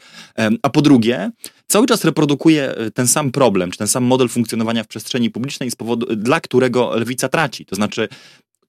A 0.61 0.69
po 0.69 0.81
drugie, 0.81 1.31
cały 1.69 1.87
czas 1.87 2.03
reprodukuje 2.03 2.75
e, 2.75 2.91
ten 2.91 3.07
sam 3.07 3.31
problem, 3.31 3.71
czy 3.71 3.77
ten 3.77 3.87
sam 3.87 4.03
model 4.03 4.29
funkcjonowania 4.29 4.83
w 4.83 4.87
przestrzeni 4.87 5.29
publicznej, 5.29 5.71
z 5.71 5.75
powodu, 5.75 6.15
dla 6.15 6.39
którego 6.39 6.95
lewica 6.95 7.29
traci. 7.29 7.65
To 7.65 7.75
znaczy, 7.75 8.07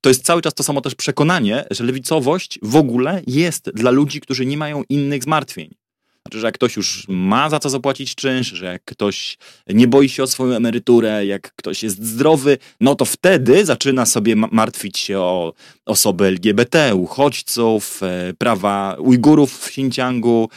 to 0.01 0.11
jest 0.11 0.25
cały 0.25 0.43
czas 0.43 0.55
to 0.55 0.63
samo 0.63 0.81
też 0.81 0.95
przekonanie, 0.95 1.65
że 1.71 1.85
lewicowość 1.85 2.59
w 2.63 2.77
ogóle 2.77 3.23
jest 3.27 3.71
dla 3.75 3.91
ludzi, 3.91 4.21
którzy 4.21 4.47
nie 4.47 4.57
mają 4.57 4.83
innych 4.89 5.23
zmartwień. 5.23 5.75
Znaczy, 6.23 6.41
że 6.41 6.47
jak 6.47 6.55
ktoś 6.55 6.77
już 6.77 7.07
ma 7.09 7.51
za 7.51 7.59
co 7.59 7.71
zapłacić 7.71 8.15
czynsz, 8.15 8.53
że 8.53 8.67
jak 8.67 8.85
ktoś 8.85 9.39
nie 9.69 9.89
boi 9.89 10.09
się 10.09 10.23
o 10.23 10.27
swoją 10.27 10.57
emeryturę, 10.57 11.27
jak 11.27 11.55
ktoś 11.57 11.83
jest 11.83 12.05
zdrowy, 12.05 12.59
no 12.81 12.95
to 12.95 13.05
wtedy 13.05 13.65
zaczyna 13.65 14.07
sobie 14.07 14.37
martwić 14.37 14.99
się 14.99 15.19
o 15.19 15.53
osoby 15.87 16.27
LGBT, 16.27 16.95
uchodźców, 16.95 18.03
e, 18.03 18.35
prawa 18.39 18.97
Ujgurów 18.99 19.53
w 19.53 19.69
Xinjiangu, 19.69 20.49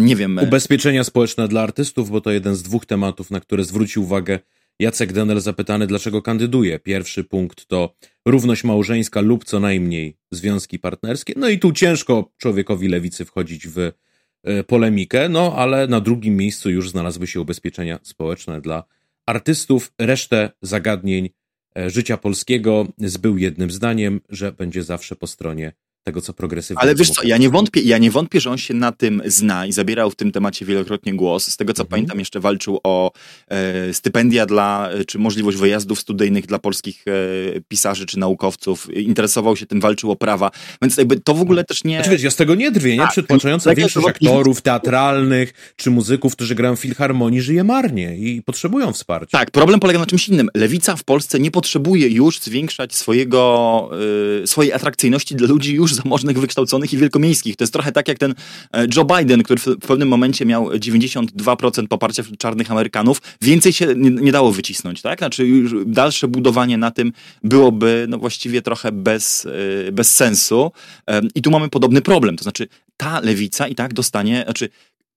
nie 0.00 0.16
wiem. 0.16 0.38
E, 0.38 0.42
Ubezpieczenia 0.42 1.04
społeczne 1.04 1.48
dla 1.48 1.62
artystów, 1.62 2.10
bo 2.10 2.20
to 2.20 2.30
jeden 2.30 2.54
z 2.54 2.62
dwóch 2.62 2.86
tematów, 2.86 3.30
na 3.30 3.40
które 3.40 3.64
zwrócił 3.64 4.02
uwagę 4.02 4.38
Jacek 4.78 5.12
Denel 5.12 5.40
zapytany, 5.40 5.86
dlaczego 5.86 6.22
kandyduje. 6.22 6.78
Pierwszy 6.78 7.24
punkt 7.24 7.66
to 7.66 7.94
równość 8.26 8.64
małżeńska 8.64 9.20
lub 9.20 9.44
co 9.44 9.60
najmniej 9.60 10.16
związki 10.30 10.78
partnerskie. 10.78 11.34
No 11.36 11.48
i 11.48 11.58
tu 11.58 11.72
ciężko 11.72 12.32
człowiekowi 12.36 12.88
lewicy 12.88 13.24
wchodzić 13.24 13.68
w 13.68 13.78
e, 13.78 14.64
polemikę, 14.64 15.28
no 15.28 15.54
ale 15.56 15.86
na 15.86 16.00
drugim 16.00 16.36
miejscu 16.36 16.70
już 16.70 16.90
znalazły 16.90 17.26
się 17.26 17.40
ubezpieczenia 17.40 17.98
społeczne 18.02 18.60
dla 18.60 18.84
artystów. 19.26 19.92
Resztę 19.98 20.50
zagadnień 20.62 21.30
e, 21.76 21.90
życia 21.90 22.16
polskiego 22.16 22.86
zbył 22.98 23.38
jednym 23.38 23.70
zdaniem, 23.70 24.20
że 24.28 24.52
będzie 24.52 24.82
zawsze 24.82 25.16
po 25.16 25.26
stronie 25.26 25.72
tego, 26.04 26.20
co 26.20 26.32
progresywnie. 26.32 26.82
Ale 26.82 26.94
wiesz 26.94 27.10
co, 27.10 27.22
ja 27.24 27.38
nie, 27.38 27.50
wątpię, 27.50 27.80
ja 27.80 27.98
nie 27.98 28.10
wątpię, 28.10 28.40
że 28.40 28.50
on 28.50 28.58
się 28.58 28.74
na 28.74 28.92
tym 28.92 29.22
zna 29.26 29.66
i 29.66 29.72
zabierał 29.72 30.10
w 30.10 30.16
tym 30.16 30.32
temacie 30.32 30.66
wielokrotnie 30.66 31.14
głos. 31.14 31.48
Z 31.48 31.56
tego, 31.56 31.72
co 31.72 31.82
mhm. 31.82 31.90
pamiętam, 31.90 32.18
jeszcze 32.18 32.40
walczył 32.40 32.80
o 32.84 33.12
e, 33.48 33.94
stypendia 33.94 34.46
dla, 34.46 34.90
e, 34.90 35.04
czy 35.04 35.18
możliwość 35.18 35.58
wyjazdów 35.58 36.00
studyjnych 36.00 36.46
dla 36.46 36.58
polskich 36.58 37.04
e, 37.06 37.60
pisarzy 37.68 38.06
czy 38.06 38.18
naukowców. 38.18 38.94
Interesował 38.94 39.56
się 39.56 39.66
tym, 39.66 39.80
walczył 39.80 40.10
o 40.10 40.16
prawa. 40.16 40.50
Więc 40.82 40.96
jakby 40.96 41.20
to 41.20 41.34
w 41.34 41.40
ogóle 41.40 41.64
też 41.64 41.84
nie... 41.84 41.96
Znaczy 41.96 42.10
wiesz, 42.10 42.22
ja 42.22 42.30
z 42.30 42.36
tego 42.36 42.54
nie 42.54 42.70
drwię, 42.70 42.92
nie? 42.92 42.98
Tak, 42.98 43.10
Przytłaczająca 43.10 43.70
tak, 43.70 43.78
większość 43.78 44.06
aktorów 44.06 44.62
teatralnych 44.62 45.52
czy 45.76 45.90
muzyków, 45.90 46.32
którzy 46.32 46.54
grają 46.54 46.76
w 46.76 46.80
filharmonii, 46.80 47.40
żyje 47.40 47.64
marnie 47.64 48.16
i 48.16 48.42
potrzebują 48.42 48.92
wsparcia. 48.92 49.38
Tak, 49.38 49.50
problem 49.50 49.80
polega 49.80 49.98
na 49.98 50.06
czymś 50.06 50.28
innym. 50.28 50.48
Lewica 50.54 50.96
w 50.96 51.04
Polsce 51.04 51.40
nie 51.40 51.50
potrzebuje 51.50 52.08
już 52.08 52.40
zwiększać 52.40 52.94
swojego, 52.94 53.90
y, 54.42 54.46
swojej 54.46 54.72
atrakcyjności 54.72 55.34
dla 55.34 55.48
ludzi 55.48 55.74
już 55.74 55.91
zamożnych, 55.92 56.38
wykształconych 56.38 56.92
i 56.92 56.98
wielkomiejskich. 56.98 57.56
To 57.56 57.64
jest 57.64 57.72
trochę 57.72 57.92
tak 57.92 58.08
jak 58.08 58.18
ten 58.18 58.34
e, 58.72 58.86
Joe 58.96 59.04
Biden, 59.04 59.42
który 59.42 59.60
w 59.60 59.86
pewnym 59.86 60.08
momencie 60.08 60.46
miał 60.46 60.68
92% 60.68 61.88
poparcia 61.88 62.22
czarnych 62.38 62.70
Amerykanów. 62.70 63.22
Więcej 63.40 63.72
się 63.72 63.86
nie, 63.96 64.10
nie 64.10 64.32
dało 64.32 64.52
wycisnąć, 64.52 65.02
tak? 65.02 65.18
Znaczy 65.18 65.46
już 65.46 65.74
dalsze 65.86 66.28
budowanie 66.28 66.78
na 66.78 66.90
tym 66.90 67.12
byłoby 67.44 68.06
no 68.08 68.18
właściwie 68.18 68.62
trochę 68.62 68.92
bez, 68.92 69.46
e, 69.88 69.92
bez 69.92 70.16
sensu. 70.16 70.72
I 71.34 71.42
tu 71.42 71.50
mamy 71.50 71.68
podobny 71.68 72.02
problem. 72.02 72.36
To 72.36 72.42
znaczy 72.42 72.68
ta 72.96 73.20
lewica 73.20 73.68
i 73.68 73.74
tak 73.74 73.94
dostanie, 73.94 74.42
znaczy 74.44 74.68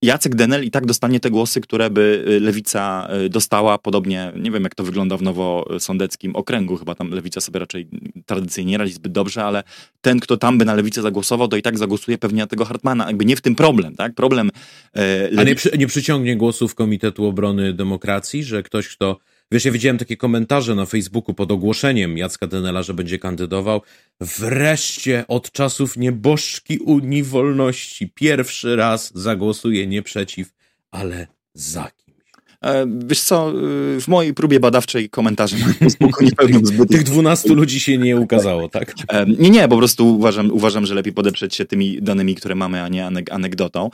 Jacek 0.02 0.36
Denel 0.36 0.64
i 0.64 0.72
tak 0.72 0.86
dostanie 0.86 1.20
te 1.20 1.30
głosy, 1.30 1.62
które 1.62 1.90
by 1.90 2.26
y, 2.28 2.40
Lewica 2.40 3.08
y, 3.26 3.30
dostała, 3.30 3.78
podobnie, 3.78 4.32
nie 4.36 4.52
wiem 4.52 4.64
jak 4.64 4.76
to 4.76 4.84
wygląda 4.84 5.18
w 5.18 5.22
nowosądeckim 5.22 6.36
okręgu, 6.36 6.78
chyba 6.78 6.96
tam 6.96 7.10
Lewica 7.10 7.42
sobie 7.42 7.60
raczej 7.60 7.88
tradycyjnie 8.26 8.72
nie 8.72 8.78
radzi 8.78 8.94
zbyt 8.94 9.12
dobrze, 9.12 9.44
ale 9.44 9.64
ten, 10.02 10.20
kto 10.20 10.38
tam 10.38 10.58
by 10.58 10.66
na 10.66 10.74
Lewicę 10.74 11.02
zagłosował, 11.02 11.48
to 11.48 11.58
i 11.58 11.62
tak 11.62 11.78
zagłosuje 11.78 12.18
pewnie 12.18 12.42
na 12.42 12.48
tego 12.48 12.66
Hartmana. 12.66 13.08
Jakby 13.08 13.26
nie 13.26 13.36
w 13.36 13.42
tym 13.42 13.56
problem, 13.56 13.96
tak? 13.96 14.14
Problem... 14.14 14.52
E, 14.96 15.30
A 15.38 15.44
nie, 15.44 15.56
przy, 15.56 15.78
nie 15.78 15.88
przyciągnie 15.88 16.38
głosów 16.38 16.76
Komitetu 16.76 17.26
Obrony 17.26 17.74
Demokracji, 17.74 18.44
że 18.44 18.64
ktoś, 18.64 18.88
kto 18.88 19.18
Wiesz, 19.52 19.66
ja 19.66 19.72
widziałem 19.72 19.98
takie 19.98 20.18
komentarze 20.18 20.76
na 20.76 20.86
Facebooku 20.86 21.34
pod 21.36 21.52
ogłoszeniem 21.52 22.18
Jacka 22.18 22.48
Denela, 22.48 22.84
że 22.84 22.94
będzie 22.94 23.20
kandydował. 23.20 23.82
Wreszcie 24.20 25.26
od 25.28 25.52
czasów 25.52 25.98
nieboszczki 25.98 26.78
Unii 26.78 27.24
Wolności 27.24 28.10
pierwszy 28.10 28.76
raz 28.76 29.12
zagłosuje 29.16 29.88
nie 29.88 30.02
przeciw, 30.02 30.54
ale 30.92 31.28
za 31.54 31.92
kimś. 32.06 32.18
E, 32.62 32.86
wiesz 33.06 33.22
co, 33.22 33.52
y, 33.98 34.02
w 34.02 34.08
mojej 34.08 34.34
próbie 34.34 34.60
badawczej 34.60 35.10
komentarzy 35.10 35.58
na 35.58 35.74
Facebooku 35.74 36.24
nie 36.26 36.32
pełnią 36.40 36.60
zbyt... 36.64 36.90
Tych 36.90 37.04
dwunastu 37.04 37.56
ludzi 37.56 37.80
się 37.80 37.98
nie 37.98 38.18
ukazało, 38.18 38.70
tak? 38.70 38.94
E, 39.08 39.26
nie, 39.26 39.50
nie, 39.50 39.68
po 39.68 39.78
prostu 39.78 40.16
uważam, 40.16 40.52
uważam, 40.52 40.86
że 40.86 40.96
lepiej 40.96 41.14
podeprzeć 41.14 41.56
się 41.56 41.66
tymi 41.66 42.02
danymi, 42.02 42.36
które 42.36 42.56
mamy, 42.56 42.84
a 42.84 42.88
nie 42.88 43.06
anegdotą. 43.32 43.90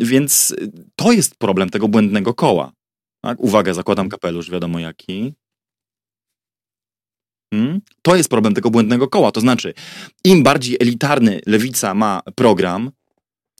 Więc 0.00 0.56
to 0.96 1.12
jest 1.12 1.38
problem 1.38 1.70
tego 1.70 1.88
błędnego 1.88 2.34
koła. 2.34 2.72
Tak? 3.26 3.40
Uwaga, 3.40 3.74
zakładam 3.74 4.08
kapelusz, 4.08 4.50
wiadomo 4.50 4.78
jaki. 4.78 5.34
Hmm? 7.54 7.80
To 8.02 8.16
jest 8.16 8.28
problem 8.28 8.54
tego 8.54 8.70
błędnego 8.70 9.08
koła. 9.08 9.32
To 9.32 9.40
znaczy, 9.40 9.74
im 10.24 10.42
bardziej 10.42 10.76
elitarny 10.80 11.40
lewica 11.46 11.94
ma 11.94 12.20
program, 12.34 12.90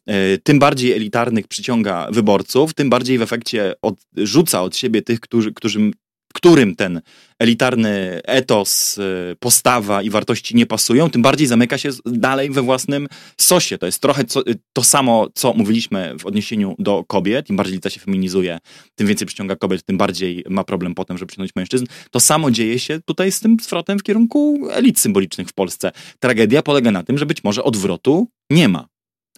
yy, 0.07 0.39
tym 0.43 0.59
bardziej 0.59 0.93
elitarnych 0.93 1.49
przyciąga 1.49 2.09
wyborców, 2.11 2.75
tym 2.75 2.91
bardziej 2.91 3.19
w 3.19 3.23
efekcie 3.23 3.75
odrzuca 3.83 4.63
od 4.63 4.77
siebie 4.77 5.03
tych, 5.03 5.21
którzy, 5.21 5.53
którzy 5.53 5.91
którym 6.37 6.77
ten 6.77 7.01
elitarny 7.39 8.21
etos, 8.25 8.99
y, 8.99 9.37
postawa 9.41 10.03
i 10.03 10.11
wartości 10.11 10.57
nie 10.57 10.67
pasują, 10.67 11.11
tym 11.11 11.23
bardziej 11.23 11.47
zamyka 11.47 11.79
się 11.79 11.91
dalej 12.07 12.51
we 12.51 12.63
własnym 12.63 13.09
sosie. 13.37 13.79
To 13.79 13.87
jest 13.87 14.03
trochę 14.03 14.25
co, 14.25 14.41
y, 14.41 14.59
to 14.73 14.85
samo, 14.85 15.29
co 15.35 15.53
mówiliśmy 15.53 16.15
w 16.19 16.27
odniesieniu 16.27 16.75
do 16.79 17.05
kobiet. 17.05 17.51
Im 17.51 17.57
bardziej 17.57 17.75
lica 17.75 17.91
się 17.91 18.01
feminizuje, 18.01 18.59
tym 18.95 19.07
więcej 19.07 19.27
przyciąga 19.27 19.57
kobiet, 19.57 19.85
tym 19.85 19.99
bardziej 19.99 20.45
ma 20.49 20.65
problem 20.65 20.95
potem, 20.95 21.19
żeby 21.19 21.29
przyciągnąć 21.29 21.57
mężczyzn. 21.57 21.87
To 22.11 22.21
samo 22.21 22.51
dzieje 22.51 22.79
się 22.79 23.01
tutaj 23.05 23.33
z 23.33 23.41
tym 23.41 23.57
zwrotem 23.63 23.99
w 23.99 24.03
kierunku 24.03 24.69
elit 24.71 24.99
symbolicznych 24.99 25.49
w 25.49 25.53
Polsce. 25.53 25.93
Tragedia 26.19 26.63
polega 26.63 26.91
na 26.91 27.03
tym, 27.03 27.19
że 27.19 27.27
być 27.27 27.45
może 27.45 27.65
odwrotu 27.65 28.29
nie 28.51 28.69
ma. 28.69 28.89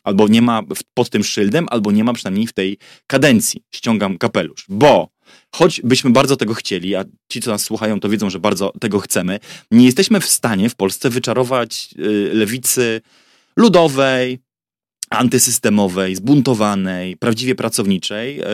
Albo 0.05 0.29
nie 0.29 0.43
ma 0.43 0.63
pod 0.95 1.11
tym 1.11 1.25
szyldem, 1.25 1.67
albo 1.71 1.91
nie 1.91 2.05
ma 2.05 2.13
przynajmniej 2.13 2.47
w 2.47 2.53
tej 2.53 2.79
kadencji. 3.07 3.63
Ściągam 3.75 4.19
kapelusz, 4.19 4.65
bo 4.69 5.09
choć 5.55 5.81
byśmy 5.85 6.11
bardzo 6.11 6.37
tego 6.37 6.55
chcieli, 6.55 6.95
a 6.95 7.05
ci, 7.29 7.41
co 7.41 7.51
nas 7.51 7.63
słuchają, 7.63 8.01
to 8.01 8.09
wiedzą, 8.09 8.31
że 8.31 8.41
bardzo 8.41 8.73
tego 8.81 9.01
chcemy, 9.01 9.39
nie 9.71 9.85
jesteśmy 9.87 10.21
w 10.21 10.27
stanie 10.27 10.71
w 10.71 10.75
Polsce 10.75 11.11
wyczarować 11.11 11.95
y, 11.99 12.31
lewicy 12.35 13.01
ludowej, 13.57 14.39
antysystemowej, 15.11 16.17
zbuntowanej, 16.17 17.17
prawdziwie 17.17 17.55
pracowniczej, 17.55 18.41
y, 18.41 18.45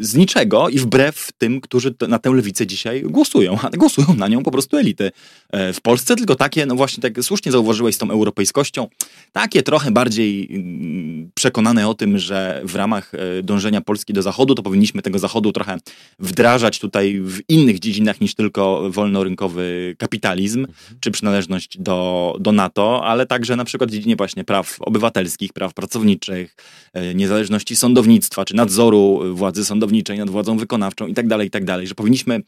z 0.00 0.14
niczego 0.14 0.68
i 0.68 0.78
wbrew 0.78 1.30
tym, 1.38 1.60
którzy 1.60 1.94
na 2.08 2.18
tę 2.18 2.30
lewicę 2.30 2.66
dzisiaj 2.66 3.02
głosują. 3.02 3.58
A 3.62 3.70
głosują 3.70 4.14
na 4.16 4.28
nią 4.28 4.42
po 4.42 4.50
prostu 4.50 4.76
elity. 4.76 5.10
E, 5.52 5.72
w 5.72 5.80
Polsce 5.80 6.16
tylko 6.16 6.34
takie, 6.34 6.66
no 6.66 6.74
właśnie 6.74 7.02
tak 7.02 7.22
słusznie 7.22 7.52
zauważyłeś 7.52 7.94
z 7.94 7.98
tą 7.98 8.10
europejskością, 8.10 8.88
takie 9.32 9.62
trochę 9.62 9.90
bardziej 9.90 10.48
mm, 10.50 11.30
przekonane 11.34 11.88
o 11.88 11.94
tym, 11.94 12.18
że 12.18 12.62
w 12.64 12.74
ramach 12.74 13.12
e, 13.14 13.42
dążenia 13.42 13.80
Polski 13.80 14.12
do 14.12 14.22
Zachodu, 14.22 14.54
to 14.54 14.62
powinniśmy 14.62 15.02
tego 15.02 15.18
Zachodu 15.18 15.52
trochę 15.52 15.78
wdrażać 16.18 16.78
tutaj 16.78 17.20
w 17.20 17.40
innych 17.48 17.78
dziedzinach 17.78 18.20
niż 18.20 18.34
tylko 18.34 18.90
wolnorynkowy 18.90 19.96
kapitalizm, 19.98 20.60
mhm. 20.60 20.98
czy 21.00 21.10
przynależność 21.10 21.78
do, 21.78 22.36
do 22.40 22.52
NATO, 22.52 23.04
ale 23.04 23.26
także 23.26 23.56
na 23.56 23.64
przykład 23.64 23.90
w 23.90 23.92
dziedzinie 23.92 24.16
właśnie 24.16 24.44
praw 24.44 24.76
obywatelskich, 24.80 25.52
praw 25.52 25.74
pracowniczych, 25.74 26.56
e, 26.92 27.14
niezależności 27.14 27.76
sądownictwa, 27.76 28.44
czy 28.44 28.54
nadzoru 28.54 29.20
władzy 29.34 29.64
sądownictwa, 29.64 29.83
sądowniczej, 29.84 30.18
nad 30.18 30.30
władzą 30.30 30.56
wykonawczą 30.58 31.06
i 31.06 31.14
tak 31.14 31.28
dalej, 31.28 31.48
i 31.48 31.50
tak 31.50 31.64
dalej, 31.64 31.86
że 31.86 31.94
powinniśmy 31.94 32.42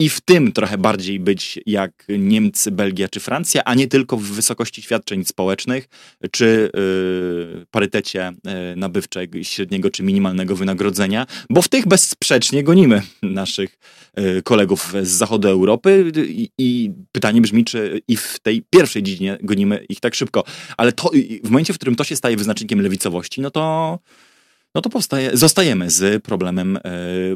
i 0.00 0.08
w 0.08 0.20
tym 0.20 0.52
trochę 0.52 0.78
bardziej 0.78 1.20
być 1.20 1.60
jak 1.66 1.92
Niemcy, 2.18 2.70
Belgia 2.70 3.08
czy 3.08 3.20
Francja, 3.20 3.64
a 3.64 3.74
nie 3.74 3.86
tylko 3.86 4.16
w 4.16 4.22
wysokości 4.22 4.82
świadczeń 4.82 5.24
społecznych 5.24 5.88
czy 6.30 6.70
yy, 6.74 7.66
parytecie 7.70 8.32
yy, 8.44 8.76
nabywczego 8.76 9.42
średniego 9.42 9.90
czy 9.90 10.02
minimalnego 10.02 10.56
wynagrodzenia, 10.56 11.26
bo 11.50 11.62
w 11.62 11.68
tych 11.68 11.86
bezsprzecznie 11.86 12.62
gonimy 12.64 13.02
naszych 13.22 13.78
yy, 14.16 14.42
kolegów 14.42 14.92
z 15.02 15.08
zachodu 15.08 15.48
Europy 15.48 16.12
i, 16.28 16.50
i, 16.58 16.90
pytanie 17.12 17.40
brzmi, 17.40 17.64
czy 17.64 18.00
i 18.08 18.16
w 18.16 18.38
tej 18.42 18.62
pierwszej 18.70 19.02
dziedzinie 19.02 19.38
gonimy 19.42 19.84
ich 19.88 20.00
tak 20.00 20.14
szybko. 20.14 20.44
Ale 20.76 20.92
to, 20.92 21.10
w 21.44 21.50
momencie, 21.50 21.72
w 21.72 21.76
którym 21.76 21.96
to 21.96 22.04
się 22.04 22.16
staje 22.16 22.36
wyznacznikiem 22.36 22.80
lewicowości, 22.80 23.40
no 23.40 23.50
to 23.50 23.98
no 24.74 24.80
to 24.80 24.90
powstaje, 24.90 25.36
zostajemy 25.36 25.90
z 25.90 26.24
problemem 26.24 26.76
e, 26.76 26.80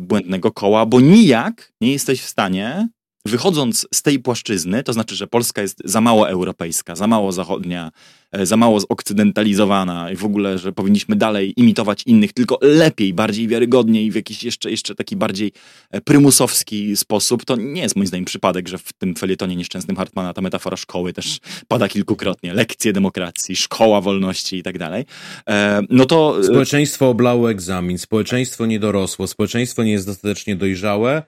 błędnego 0.00 0.52
koła, 0.52 0.86
bo 0.86 1.00
nijak 1.00 1.72
nie 1.80 1.92
jesteś 1.92 2.22
w 2.22 2.28
stanie 2.28 2.88
wychodząc 3.26 3.86
z 3.94 4.02
tej 4.02 4.18
płaszczyzny, 4.18 4.82
to 4.82 4.92
znaczy, 4.92 5.16
że 5.16 5.26
Polska 5.26 5.62
jest 5.62 5.82
za 5.84 6.00
mało 6.00 6.28
europejska, 6.28 6.96
za 6.96 7.06
mało 7.06 7.32
zachodnia, 7.32 7.90
e, 8.32 8.46
za 8.46 8.56
mało 8.56 8.80
zokcydentalizowana 8.80 10.10
i 10.10 10.16
w 10.16 10.24
ogóle, 10.24 10.58
że 10.58 10.72
powinniśmy 10.72 11.16
dalej 11.16 11.52
imitować 11.56 12.02
innych, 12.06 12.32
tylko 12.32 12.58
lepiej, 12.62 13.14
bardziej 13.14 13.48
wiarygodnie 13.48 14.02
i 14.02 14.10
w 14.10 14.14
jakiś 14.14 14.44
jeszcze, 14.44 14.70
jeszcze 14.70 14.94
taki 14.94 15.16
bardziej 15.16 15.52
e, 15.90 16.00
prymusowski 16.00 16.96
sposób, 16.96 17.44
to 17.44 17.56
nie 17.56 17.82
jest 17.82 17.96
moim 17.96 18.06
zdaniem 18.06 18.24
przypadek, 18.24 18.68
że 18.68 18.78
w 18.78 18.92
tym 18.92 19.14
felietonie 19.14 19.56
nieszczęsnym 19.56 19.96
Hartmana 19.96 20.34
ta 20.34 20.40
metafora 20.40 20.76
szkoły 20.76 21.12
też 21.12 21.38
pada 21.68 21.88
kilkukrotnie. 21.88 22.54
Lekcje 22.54 22.92
demokracji, 22.92 23.56
szkoła 23.56 24.00
wolności 24.00 24.56
i 24.56 24.62
tak 24.62 24.78
dalej. 24.78 25.04
E, 25.48 25.82
no 25.90 26.06
to... 26.06 26.42
Społeczeństwo 26.42 27.08
oblało 27.08 27.50
egzamin, 27.50 27.98
społeczeństwo 27.98 28.66
nie 28.66 28.80
dorosło, 28.80 29.26
społeczeństwo 29.26 29.82
nie 29.82 29.92
jest 29.92 30.06
dostatecznie 30.06 30.56
dojrzałe, 30.56 31.22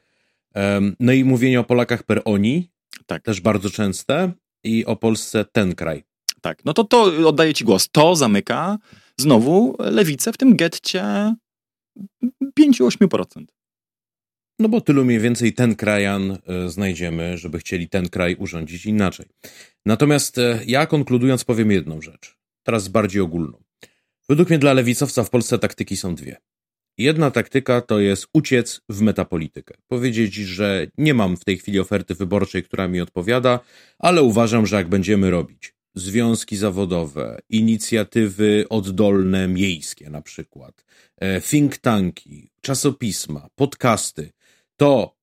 no 1.00 1.12
i 1.12 1.24
mówienie 1.24 1.60
o 1.60 1.64
Polakach 1.64 2.02
per 2.02 2.22
oni, 2.24 2.70
tak. 3.06 3.22
też 3.22 3.40
bardzo 3.40 3.70
częste, 3.70 4.32
i 4.64 4.84
o 4.84 4.96
Polsce 4.96 5.44
ten 5.44 5.74
kraj. 5.74 6.04
Tak, 6.40 6.64
no 6.64 6.72
to 6.72 6.84
to 6.84 7.02
oddaję 7.28 7.54
ci 7.54 7.64
głos. 7.64 7.88
To 7.92 8.16
zamyka 8.16 8.78
znowu 9.16 9.76
lewicę 9.78 10.32
w 10.32 10.36
tym 10.36 10.56
getcie 10.56 11.34
5-8%. 12.60 13.44
No 14.58 14.68
bo 14.68 14.80
tylu 14.80 15.04
mniej 15.04 15.20
więcej 15.20 15.52
ten 15.52 15.74
krajan 15.74 16.38
e, 16.46 16.68
znajdziemy, 16.68 17.38
żeby 17.38 17.58
chcieli 17.58 17.88
ten 17.88 18.08
kraj 18.08 18.36
urządzić 18.38 18.86
inaczej. 18.86 19.26
Natomiast 19.86 20.38
e, 20.38 20.60
ja 20.66 20.86
konkludując 20.86 21.44
powiem 21.44 21.70
jedną 21.70 22.02
rzecz, 22.02 22.38
teraz 22.62 22.88
bardziej 22.88 23.22
ogólną. 23.22 23.62
Według 24.28 24.48
mnie 24.48 24.58
dla 24.58 24.72
lewicowca 24.72 25.24
w 25.24 25.30
Polsce 25.30 25.58
taktyki 25.58 25.96
są 25.96 26.14
dwie. 26.14 26.36
Jedna 26.98 27.30
taktyka 27.30 27.80
to 27.80 28.00
jest 28.00 28.26
uciec 28.32 28.80
w 28.88 29.00
metapolitykę. 29.00 29.74
Powiedzieć, 29.88 30.34
że 30.34 30.86
nie 30.98 31.14
mam 31.14 31.36
w 31.36 31.44
tej 31.44 31.58
chwili 31.58 31.80
oferty 31.80 32.14
wyborczej, 32.14 32.62
która 32.62 32.88
mi 32.88 33.00
odpowiada, 33.00 33.60
ale 33.98 34.22
uważam, 34.22 34.66
że 34.66 34.76
jak 34.76 34.88
będziemy 34.88 35.30
robić 35.30 35.74
związki 35.94 36.56
zawodowe, 36.56 37.38
inicjatywy 37.50 38.64
oddolne 38.68 39.48
miejskie 39.48 40.10
na 40.10 40.22
przykład, 40.22 40.84
e, 41.16 41.40
think 41.40 41.78
tanki, 41.78 42.50
czasopisma, 42.60 43.48
podcasty, 43.54 44.32
to 44.76 45.16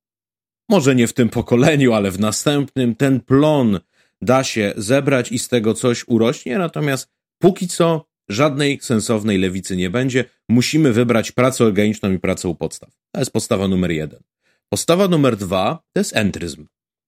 może 0.70 0.96
nie 0.96 1.08
w 1.08 1.14
tym 1.14 1.30
pokoleniu, 1.30 1.94
ale 1.94 2.12
w 2.12 2.20
następnym 2.20 2.96
ten 2.96 3.20
plon 3.20 3.80
da 4.22 4.44
się 4.44 4.74
zebrać 4.78 5.32
i 5.32 5.40
z 5.40 5.48
tego 5.48 5.74
coś 5.74 6.08
urośnie, 6.08 6.58
natomiast 6.58 7.10
póki 7.40 7.68
co 7.68 8.14
Żadnej 8.30 8.80
sensownej 8.82 9.38
lewicy 9.38 9.76
nie 9.76 9.90
będzie. 9.90 10.26
Musimy 10.50 10.94
wybrać 10.94 11.32
pracę 11.32 11.66
organiczną 11.66 12.12
i 12.12 12.20
pracę 12.20 12.48
u 12.48 12.56
podstaw. 12.56 12.90
To 13.12 13.20
jest 13.20 13.32
postawa 13.32 13.68
numer 13.68 13.92
jeden. 13.92 14.20
Postawa 14.70 15.08
numer 15.08 15.38
dwa 15.38 15.84
to 15.94 16.00
jest 16.00 16.16
entryzm. 16.16 16.66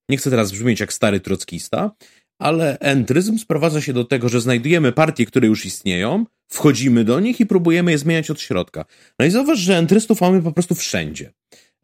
Nie 0.08 0.16
chcę 0.16 0.30
teraz 0.30 0.52
brzmieć 0.52 0.80
jak 0.80 0.92
stary 0.92 1.20
trockista, 1.20 1.90
ale 2.38 2.78
entryzm 2.78 3.38
sprowadza 3.38 3.80
się 3.80 3.92
do 3.92 4.04
tego, 4.04 4.28
że 4.28 4.40
znajdujemy 4.40 4.92
partie, 4.92 5.26
które 5.26 5.46
już 5.46 5.66
istnieją, 5.66 6.26
wchodzimy 6.48 7.04
do 7.04 7.20
nich 7.20 7.40
i 7.40 7.46
próbujemy 7.46 7.90
je 7.90 7.98
zmieniać 7.98 8.30
od 8.30 8.40
środka. 8.40 8.84
No 9.18 9.26
i 9.26 9.30
zauważ, 9.30 9.58
że 9.58 9.76
entrystów 9.76 10.20
mamy 10.20 10.42
po 10.42 10.52
prostu 10.52 10.74
wszędzie. 10.74 11.32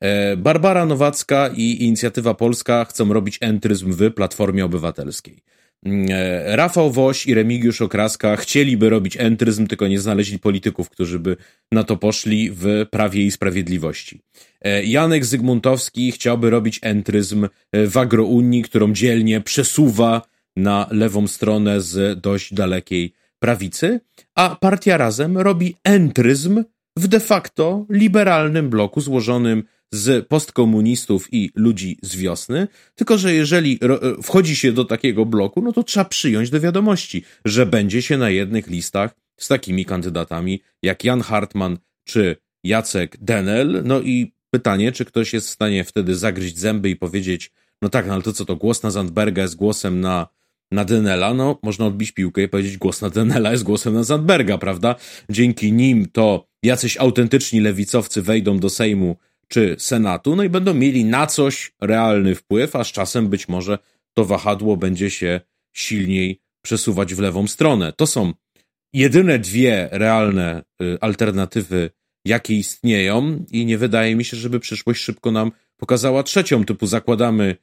E, 0.00 0.36
Barbara 0.36 0.86
Nowacka 0.86 1.50
i 1.56 1.82
Inicjatywa 1.84 2.34
Polska 2.34 2.84
chcą 2.84 3.12
robić 3.12 3.38
entryzm 3.40 3.92
w 3.92 4.12
Platformie 4.12 4.64
Obywatelskiej. 4.64 5.42
E, 5.86 6.56
Rafał 6.56 6.90
Woś 6.90 7.26
i 7.26 7.34
Remigiusz 7.34 7.82
Okraska 7.82 8.36
chcieliby 8.36 8.90
robić 8.90 9.16
entryzm, 9.16 9.66
tylko 9.66 9.88
nie 9.88 10.00
znaleźli 10.00 10.38
polityków, 10.38 10.90
którzy 10.90 11.18
by 11.18 11.36
na 11.72 11.84
to 11.84 11.96
poszli 11.96 12.50
w 12.50 12.86
Prawie 12.90 13.22
i 13.22 13.30
Sprawiedliwości. 13.30 14.20
E, 14.60 14.84
Janek 14.84 15.24
Zygmuntowski 15.24 16.12
chciałby 16.12 16.50
robić 16.50 16.78
entryzm 16.82 17.48
w 17.72 17.96
agrounii, 17.96 18.62
którą 18.62 18.92
dzielnie 18.92 19.40
przesuwa 19.40 20.22
na 20.56 20.86
lewą 20.90 21.26
stronę 21.26 21.80
z 21.80 22.20
dość 22.20 22.54
dalekiej 22.54 23.12
prawicy, 23.38 24.00
a 24.34 24.56
partia 24.60 24.96
Razem 24.96 25.38
robi 25.38 25.74
entryzm 25.84 26.64
w 26.96 27.08
de 27.08 27.20
facto 27.20 27.86
liberalnym 27.90 28.70
bloku 28.70 29.00
złożonym 29.00 29.64
z 29.92 30.28
postkomunistów 30.28 31.28
i 31.32 31.50
ludzi 31.54 31.98
z 32.02 32.16
wiosny, 32.16 32.68
tylko 32.94 33.18
że 33.18 33.34
jeżeli 33.34 33.78
e, 33.82 34.22
wchodzi 34.22 34.56
się 34.56 34.72
do 34.72 34.84
takiego 34.84 35.26
bloku, 35.26 35.62
no 35.62 35.72
to 35.72 35.82
trzeba 35.82 36.04
przyjąć 36.04 36.50
do 36.50 36.60
wiadomości, 36.60 37.24
że 37.44 37.66
będzie 37.66 38.02
się 38.02 38.18
na 38.18 38.30
jednych 38.30 38.66
listach 38.66 39.14
z 39.36 39.48
takimi 39.48 39.84
kandydatami 39.84 40.60
jak 40.82 41.04
Jan 41.04 41.20
Hartman 41.20 41.78
czy 42.04 42.36
Jacek 42.64 43.16
Denel. 43.20 43.82
No 43.84 44.00
i 44.00 44.32
pytanie, 44.50 44.92
czy 44.92 45.04
ktoś 45.04 45.32
jest 45.32 45.48
w 45.48 45.50
stanie 45.50 45.84
wtedy 45.84 46.14
zagryźć 46.14 46.58
zęby 46.58 46.90
i 46.90 46.96
powiedzieć, 46.96 47.50
no 47.82 47.88
tak, 47.88 48.06
no 48.06 48.14
ale 48.14 48.22
to 48.22 48.32
co 48.32 48.44
to 48.44 48.56
głos 48.56 48.82
na 48.82 48.90
Zandberga 48.90 49.42
jest 49.42 49.56
głosem 49.56 50.00
na, 50.00 50.28
na 50.70 50.84
Denela? 50.84 51.34
No, 51.34 51.58
można 51.62 51.86
odbić 51.86 52.12
piłkę 52.12 52.42
i 52.42 52.48
powiedzieć, 52.48 52.76
głos 52.76 53.02
na 53.02 53.10
Denela 53.10 53.52
jest 53.52 53.64
głosem 53.64 53.94
na 53.94 54.02
Zandberga, 54.02 54.58
prawda? 54.58 54.94
Dzięki 55.30 55.72
nim 55.72 56.06
to 56.12 56.46
jacyś 56.62 56.96
autentyczni 56.96 57.60
lewicowcy 57.60 58.22
wejdą 58.22 58.58
do 58.58 58.70
Sejmu 58.70 59.16
czy 59.52 59.76
Senatu, 59.78 60.36
no 60.36 60.42
i 60.42 60.48
będą 60.48 60.74
mieli 60.74 61.04
na 61.04 61.26
coś 61.26 61.72
realny 61.80 62.34
wpływ, 62.34 62.76
a 62.76 62.84
z 62.84 62.92
czasem 62.92 63.28
być 63.28 63.48
może 63.48 63.78
to 64.14 64.24
wahadło 64.24 64.76
będzie 64.76 65.10
się 65.10 65.40
silniej 65.72 66.40
przesuwać 66.62 67.14
w 67.14 67.18
lewą 67.18 67.46
stronę. 67.46 67.92
To 67.92 68.06
są 68.06 68.32
jedyne 68.92 69.38
dwie 69.38 69.88
realne 69.92 70.62
y, 70.82 70.98
alternatywy, 71.00 71.90
jakie 72.24 72.54
istnieją, 72.54 73.44
i 73.50 73.66
nie 73.66 73.78
wydaje 73.78 74.16
mi 74.16 74.24
się, 74.24 74.36
żeby 74.36 74.60
przyszłość 74.60 75.02
szybko 75.02 75.30
nam 75.30 75.52
pokazała 75.76 76.22
trzecią, 76.22 76.64
typu 76.64 76.86
zakładamy 76.86 77.56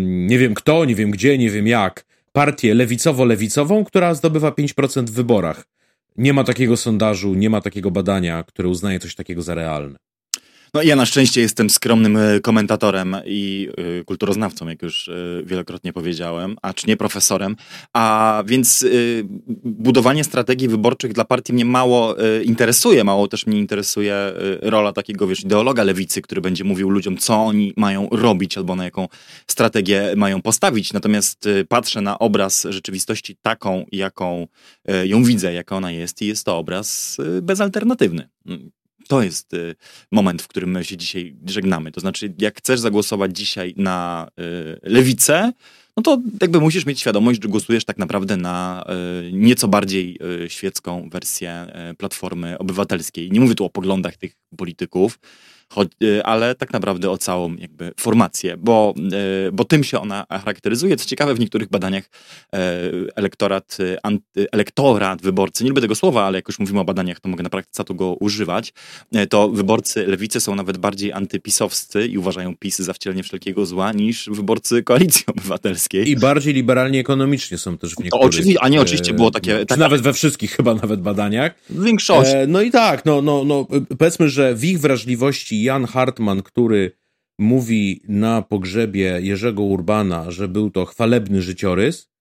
nie 0.00 0.38
wiem 0.38 0.54
kto, 0.54 0.84
nie 0.84 0.94
wiem 0.94 1.10
gdzie, 1.10 1.38
nie 1.38 1.50
wiem 1.50 1.66
jak, 1.66 2.04
partię 2.32 2.74
lewicowo-lewicową, 2.74 3.84
która 3.84 4.14
zdobywa 4.14 4.50
5% 4.50 5.06
w 5.06 5.10
wyborach. 5.10 5.64
Nie 6.16 6.32
ma 6.32 6.44
takiego 6.44 6.76
sondażu, 6.76 7.34
nie 7.34 7.50
ma 7.50 7.60
takiego 7.60 7.90
badania, 7.90 8.42
które 8.42 8.68
uznaje 8.68 8.98
coś 8.98 9.14
takiego 9.14 9.42
za 9.42 9.54
realne. 9.54 9.98
No 10.74 10.82
ja 10.82 10.96
na 10.96 11.06
szczęście 11.06 11.40
jestem 11.40 11.70
skromnym 11.70 12.16
e, 12.16 12.40
komentatorem 12.40 13.16
i 13.26 13.68
y, 14.00 14.04
kulturoznawcą, 14.04 14.68
jak 14.68 14.82
już 14.82 15.08
y, 15.08 15.42
wielokrotnie 15.46 15.92
powiedziałem, 15.92 16.56
acz 16.62 16.86
nie 16.86 16.96
profesorem, 16.96 17.56
a 17.92 18.42
więc 18.46 18.86
budowanie 19.64 20.24
strategii 20.24 20.68
wyborczych 20.68 21.12
dla 21.12 21.24
partii 21.24 21.52
mnie 21.52 21.64
mało 21.64 22.16
interesuje, 22.44 23.04
mało 23.04 23.28
też 23.28 23.46
mnie 23.46 23.58
interesuje 23.58 24.32
rola 24.62 24.92
takiego, 24.92 25.26
wiesz, 25.26 25.44
ideologa 25.44 25.84
lewicy, 25.84 26.22
który 26.22 26.40
będzie 26.40 26.64
mówił 26.64 26.90
ludziom, 26.90 27.16
co 27.16 27.34
oni 27.34 27.72
mają 27.76 28.08
robić 28.12 28.58
albo 28.58 28.76
na 28.76 28.84
jaką 28.84 29.08
strategię 29.46 30.12
mają 30.16 30.42
postawić. 30.42 30.92
Natomiast 30.92 31.48
patrzę 31.68 32.00
na 32.00 32.18
obraz 32.18 32.66
rzeczywistości 32.70 33.36
taką, 33.42 33.86
jaką 33.92 34.46
ją 35.04 35.24
widzę, 35.24 35.52
jaka 35.52 35.76
ona 35.76 35.90
jest 35.90 36.22
i 36.22 36.26
jest 36.26 36.44
to 36.44 36.58
obraz 36.58 37.16
bezalternatywny. 37.42 38.28
To 39.08 39.22
jest 39.22 39.54
y, 39.54 39.74
moment, 40.12 40.42
w 40.42 40.48
którym 40.48 40.70
my 40.70 40.84
się 40.84 40.96
dzisiaj 40.96 41.36
żegnamy. 41.46 41.92
To 41.92 42.00
znaczy, 42.00 42.34
jak 42.38 42.58
chcesz 42.58 42.80
zagłosować 42.80 43.36
dzisiaj 43.36 43.74
na 43.76 44.28
y, 44.40 44.80
lewicę, 44.82 45.52
no 45.96 46.02
to 46.02 46.18
jakby 46.40 46.60
musisz 46.60 46.86
mieć 46.86 47.00
świadomość, 47.00 47.42
że 47.42 47.48
głosujesz 47.48 47.84
tak 47.84 47.98
naprawdę 47.98 48.36
na 48.36 48.84
y, 49.28 49.32
nieco 49.32 49.68
bardziej 49.68 50.18
świecką 50.48 51.08
wersję 51.12 51.66
Platformy 51.98 52.58
Obywatelskiej. 52.58 53.30
Nie 53.30 53.40
mówię 53.40 53.54
tu 53.54 53.64
o 53.64 53.70
poglądach 53.70 54.16
tych 54.16 54.36
polityków, 54.56 55.18
Y, 56.02 56.24
ale 56.24 56.54
tak 56.54 56.72
naprawdę 56.72 57.10
o 57.10 57.18
całą 57.18 57.56
jakby 57.56 57.92
formację, 58.00 58.56
bo, 58.56 58.94
y, 59.48 59.52
bo 59.52 59.64
tym 59.64 59.84
się 59.84 60.00
ona 60.00 60.26
charakteryzuje. 60.30 60.96
Co 60.96 61.06
ciekawe, 61.06 61.34
w 61.34 61.40
niektórych 61.40 61.68
badaniach 61.68 62.04
e, 62.54 62.80
elektorat, 63.16 63.78
y, 63.80 64.46
elektorat 64.52 65.22
wyborcy, 65.22 65.64
nie 65.64 65.70
lubię 65.70 65.82
tego 65.82 65.94
słowa, 65.94 66.24
ale 66.24 66.38
jak 66.38 66.48
już 66.48 66.58
mówimy 66.58 66.80
o 66.80 66.84
badaniach, 66.84 67.20
to 67.20 67.28
mogę 67.28 67.42
na 67.42 67.50
praktyce 67.50 67.84
tu 67.84 67.94
go 67.94 68.14
używać, 68.14 68.72
e, 69.12 69.26
to 69.26 69.48
wyborcy 69.48 70.06
lewicy 70.06 70.40
są 70.40 70.54
nawet 70.54 70.78
bardziej 70.78 71.12
antypisowscy 71.12 72.06
i 72.06 72.18
uważają 72.18 72.56
PiS 72.56 72.78
za 72.78 72.92
wcielenie 72.92 73.22
wszelkiego 73.22 73.66
zła 73.66 73.92
niż 73.92 74.30
wyborcy 74.32 74.82
Koalicji 74.82 75.24
Obywatelskiej. 75.26 76.10
I 76.10 76.16
bardziej 76.16 76.54
liberalnie 76.54 77.00
ekonomicznie 77.00 77.58
są 77.58 77.78
też 77.78 77.94
w 77.94 77.98
niektórych. 77.98 78.22
To 78.22 78.28
oczywiście, 78.28 78.62
a 78.62 78.68
nie 78.68 78.80
oczywiście 78.80 79.14
było 79.14 79.30
takie... 79.30 79.58
Czy 79.58 79.66
tak, 79.66 79.78
nawet 79.78 80.00
we 80.00 80.12
wszystkich 80.12 80.50
chyba 80.50 80.74
nawet 80.74 81.00
badaniach. 81.00 81.54
W 81.70 81.84
większości. 81.84 82.36
E, 82.36 82.46
no 82.46 82.62
i 82.62 82.70
tak, 82.70 83.04
no, 83.04 83.22
no, 83.22 83.44
no 83.44 83.66
powiedzmy, 83.98 84.28
że 84.28 84.54
w 84.54 84.64
ich 84.64 84.80
wrażliwości 84.80 85.61
Jan 85.62 85.84
Hartman, 85.84 86.42
który 86.42 86.92
mówi 87.38 88.02
na 88.08 88.42
pogrzebie 88.42 89.18
Jerzego 89.20 89.62
Urbana, 89.62 90.30
że 90.30 90.48
był 90.48 90.70
to 90.70 90.84
chwalebny 90.84 91.42
życiorys, 91.42 92.12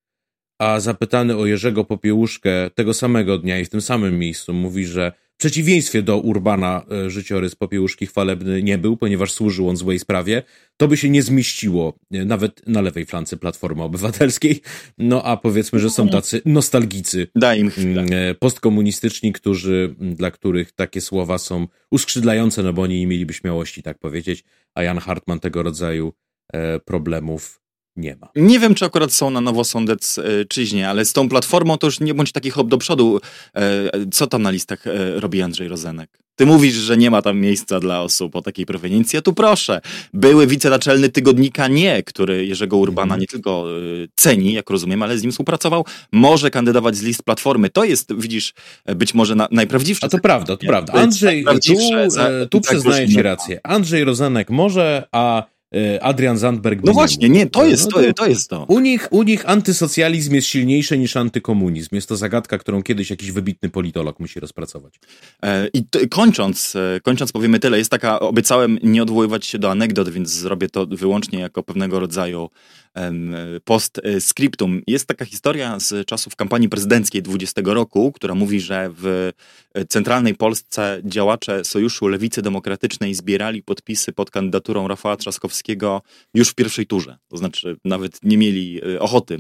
a 0.60 0.80
zapytany 0.80 1.38
o 1.38 1.46
Jerzego 1.46 1.84
Popiełuszkę 1.84 2.70
tego 2.70 2.94
samego 2.94 3.38
dnia 3.38 3.60
i 3.60 3.66
w 3.66 3.70
tym 3.70 3.82
samym 3.82 4.20
miejscu 4.20 4.54
mówi, 4.54 4.86
że 4.86 5.12
przeciwieństwie 5.42 6.02
do 6.02 6.18
Urbana 6.18 6.86
e, 6.92 7.10
życiorys 7.10 7.56
Popiełuszki 7.56 8.08
chwalebny 8.08 8.64
nie 8.64 8.78
był, 8.78 8.98
ponieważ 8.98 9.32
służył 9.32 9.70
on 9.70 9.78
złej 9.78 10.00
sprawie, 10.00 10.44
to 10.78 10.88
by 10.88 10.98
się 10.98 11.10
nie 11.10 11.24
zmieściło 11.24 12.00
e, 12.12 12.26
nawet 12.26 12.68
na 12.68 12.82
lewej 12.82 13.06
flance 13.06 13.38
Platformy 13.38 13.84
Obywatelskiej. 13.84 14.62
No 14.98 15.24
a 15.24 15.38
powiedzmy, 15.38 15.80
że 15.80 15.90
są 15.90 16.10
tacy 16.10 16.42
nostalgicy 16.46 17.28
Daj 17.36 17.60
im 17.60 17.70
chwilę. 17.70 18.02
E, 18.02 18.36
postkomunistyczni, 18.36 19.34
którzy, 19.34 19.96
dla 20.00 20.32
których 20.32 20.72
takie 20.72 21.02
słowa 21.02 21.38
są 21.38 21.68
uskrzydlające, 21.92 22.64
no 22.64 22.74
bo 22.74 22.82
oni 22.82 23.00
nie 23.00 23.08
mieliby 23.08 23.34
śmiałości 23.34 23.84
tak 23.84 24.00
powiedzieć, 24.00 24.44
a 24.76 24.84
Jan 24.84 24.98
Hartman 24.98 25.40
tego 25.40 25.64
rodzaju 25.64 26.14
problemów 26.86 27.61
nie 27.96 28.16
ma. 28.16 28.30
Nie 28.36 28.60
wiem, 28.60 28.76
czy 28.76 28.86
akurat 28.86 29.14
są 29.14 29.30
na 29.30 29.42
Nowosądecczyźnie, 29.42 30.90
ale 30.90 31.06
z 31.06 31.14
tą 31.14 31.30
platformą 31.30 31.78
to 31.78 31.88
już 31.88 32.00
nie 32.00 32.14
bądź 32.14 32.32
taki 32.32 32.50
hop 32.50 32.68
do 32.68 32.78
przodu. 32.78 33.20
E, 33.56 33.92
co 34.12 34.28
tam 34.28 34.42
na 34.42 34.52
listach 34.52 34.88
e, 34.88 35.20
robi 35.20 35.42
Andrzej 35.42 35.68
Rozenek? 35.68 36.10
Ty 36.36 36.46
mówisz, 36.46 36.74
że 36.74 36.98
nie 36.98 37.12
ma 37.12 37.22
tam 37.22 37.40
miejsca 37.40 37.80
dla 37.80 38.02
osób 38.02 38.36
o 38.36 38.42
takiej 38.42 38.66
proweniencji, 38.66 39.20
a 39.20 39.22
tu 39.22 39.34
proszę. 39.34 39.82
Były 40.14 40.48
wicenaczelny 40.48 41.10
tygodnika 41.10 41.68
Nie, 41.68 42.04
który 42.04 42.46
Jerzego 42.46 42.78
Urbana 42.78 43.04
mhm. 43.04 43.22
nie 43.22 43.28
tylko 43.28 43.66
e, 43.78 44.08
ceni, 44.16 44.54
jak 44.54 44.70
rozumiem, 44.70 45.04
ale 45.04 45.18
z 45.18 45.24
nim 45.24 45.32
współpracował, 45.32 45.86
może 46.12 46.52
kandydować 46.52 46.96
z 46.96 47.04
list 47.04 47.24
Platformy. 47.24 47.70
To 47.70 47.84
jest, 47.84 48.14
widzisz, 48.16 48.54
być 48.96 49.14
może 49.14 49.36
na, 49.36 49.48
najprawdziwsze. 49.52 50.06
A 50.06 50.10
to 50.10 50.20
prawda, 50.20 50.58
to 50.58 50.68
prawda. 50.68 50.94
Andrzej, 50.94 51.46
tu, 51.66 51.74
tu 52.50 52.62
przyznaję 52.62 53.10
ci 53.10 53.22
rację. 53.22 53.60
Andrzej 53.64 54.04
Rozenek 54.04 54.50
może, 54.50 55.08
a 55.12 55.32
E, 55.42 55.44
Adrian 56.02 56.38
Zandberg. 56.38 56.84
No 56.84 56.94
właśnie, 56.94 57.30
nie, 57.30 57.48
to 57.48 57.66
jest, 57.66 57.92
no 57.92 58.02
to, 58.02 58.14
to 58.14 58.26
jest 58.26 58.50
to. 58.50 58.66
U 58.68 58.80
nich, 58.80 59.08
u 59.12 59.24
nich 59.24 59.50
antysocjalizm 59.50 60.36
jest 60.36 60.48
silniejszy 60.48 60.98
niż 60.98 61.18
antykomunizm. 61.18 61.96
Jest 61.96 62.10
to 62.10 62.18
zagadka, 62.18 62.58
którą 62.58 62.84
kiedyś 62.84 63.10
jakiś 63.10 63.32
wybitny 63.32 63.70
politolog 63.70 64.20
musi 64.20 64.40
rozpracować. 64.40 65.00
E, 65.44 65.68
I 65.74 65.86
kończąc, 66.10 66.76
e, 66.76 67.00
kończąc 67.00 67.32
powiemy 67.32 67.60
tyle. 67.60 67.78
Jest 67.78 67.92
taka, 67.92 68.20
obiecałem 68.20 68.80
nie 68.84 69.04
odwoływać 69.04 69.46
się 69.46 69.60
do 69.60 69.72
anegdot, 69.72 70.10
więc 70.10 70.30
zrobię 70.30 70.70
to 70.70 70.86
wyłącznie 70.86 71.40
jako 71.40 71.64
pewnego 71.64 72.00
rodzaju 72.00 72.50
postscriptum. 73.64 74.82
Jest 74.88 75.08
taka 75.08 75.26
historia 75.26 75.80
z 75.80 76.08
czasów 76.08 76.36
kampanii 76.36 76.70
prezydenckiej 76.70 77.22
20 77.22 77.62
roku, 77.66 78.12
która 78.12 78.36
mówi, 78.36 78.62
że 78.62 78.90
w 78.98 79.32
centralnej 79.90 80.36
Polsce 80.36 81.02
działacze 81.06 81.66
Sojuszu 81.66 82.08
Lewicy 82.08 82.42
Demokratycznej 82.42 83.14
zbierali 83.14 83.64
podpisy 83.64 84.12
pod 84.12 84.32
kandydaturą 84.32 84.88
Rafała 84.88 85.18
Trzaskowskiego 85.18 86.02
już 86.34 86.50
w 86.50 86.56
pierwszej 86.56 86.86
turze. 86.86 87.18
To 87.28 87.38
znaczy 87.38 87.78
nawet 87.86 88.20
nie 88.24 88.38
mieli 88.38 88.82
e, 88.96 89.00
ochoty 89.00 89.38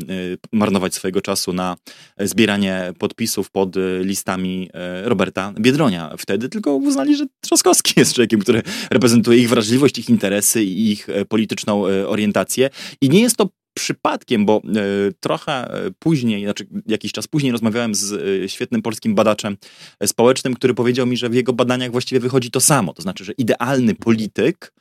marnować 0.51 0.95
swojego 0.95 1.21
czasu 1.21 1.53
na 1.53 1.75
zbieranie 2.19 2.93
podpisów 2.99 3.51
pod 3.51 3.75
listami 3.99 4.69
Roberta 5.03 5.53
Biedronia. 5.59 6.13
Wtedy 6.17 6.49
tylko 6.49 6.75
uznali, 6.75 7.15
że 7.15 7.25
Trzaskowski 7.41 7.93
jest 7.97 8.13
człowiekiem, 8.13 8.39
który 8.39 8.61
reprezentuje 8.91 9.39
ich 9.39 9.49
wrażliwość, 9.49 9.97
ich 9.99 10.09
interesy 10.09 10.63
i 10.63 10.91
ich 10.91 11.07
polityczną 11.29 11.83
orientację. 12.07 12.69
I 13.01 13.09
nie 13.09 13.21
jest 13.21 13.37
przypadkiem, 13.73 14.45
bo 14.45 14.61
e, 14.65 14.81
trochę 15.19 15.73
e, 15.73 15.91
później, 15.99 16.43
znaczy 16.43 16.67
jakiś 16.87 17.11
czas 17.11 17.27
później 17.27 17.51
rozmawiałem 17.51 17.95
z 17.95 18.13
e, 18.13 18.49
świetnym 18.49 18.81
polskim 18.81 19.15
badaczem 19.15 19.57
społecznym, 20.05 20.53
który 20.53 20.73
powiedział 20.73 21.07
mi, 21.07 21.17
że 21.17 21.29
w 21.29 21.33
jego 21.33 21.53
badaniach 21.53 21.91
właściwie 21.91 22.19
wychodzi 22.19 22.51
to 22.51 22.59
samo. 22.59 22.93
To 22.93 23.01
znaczy, 23.01 23.25
że 23.25 23.31
idealny 23.31 23.95
polityk 23.95 24.73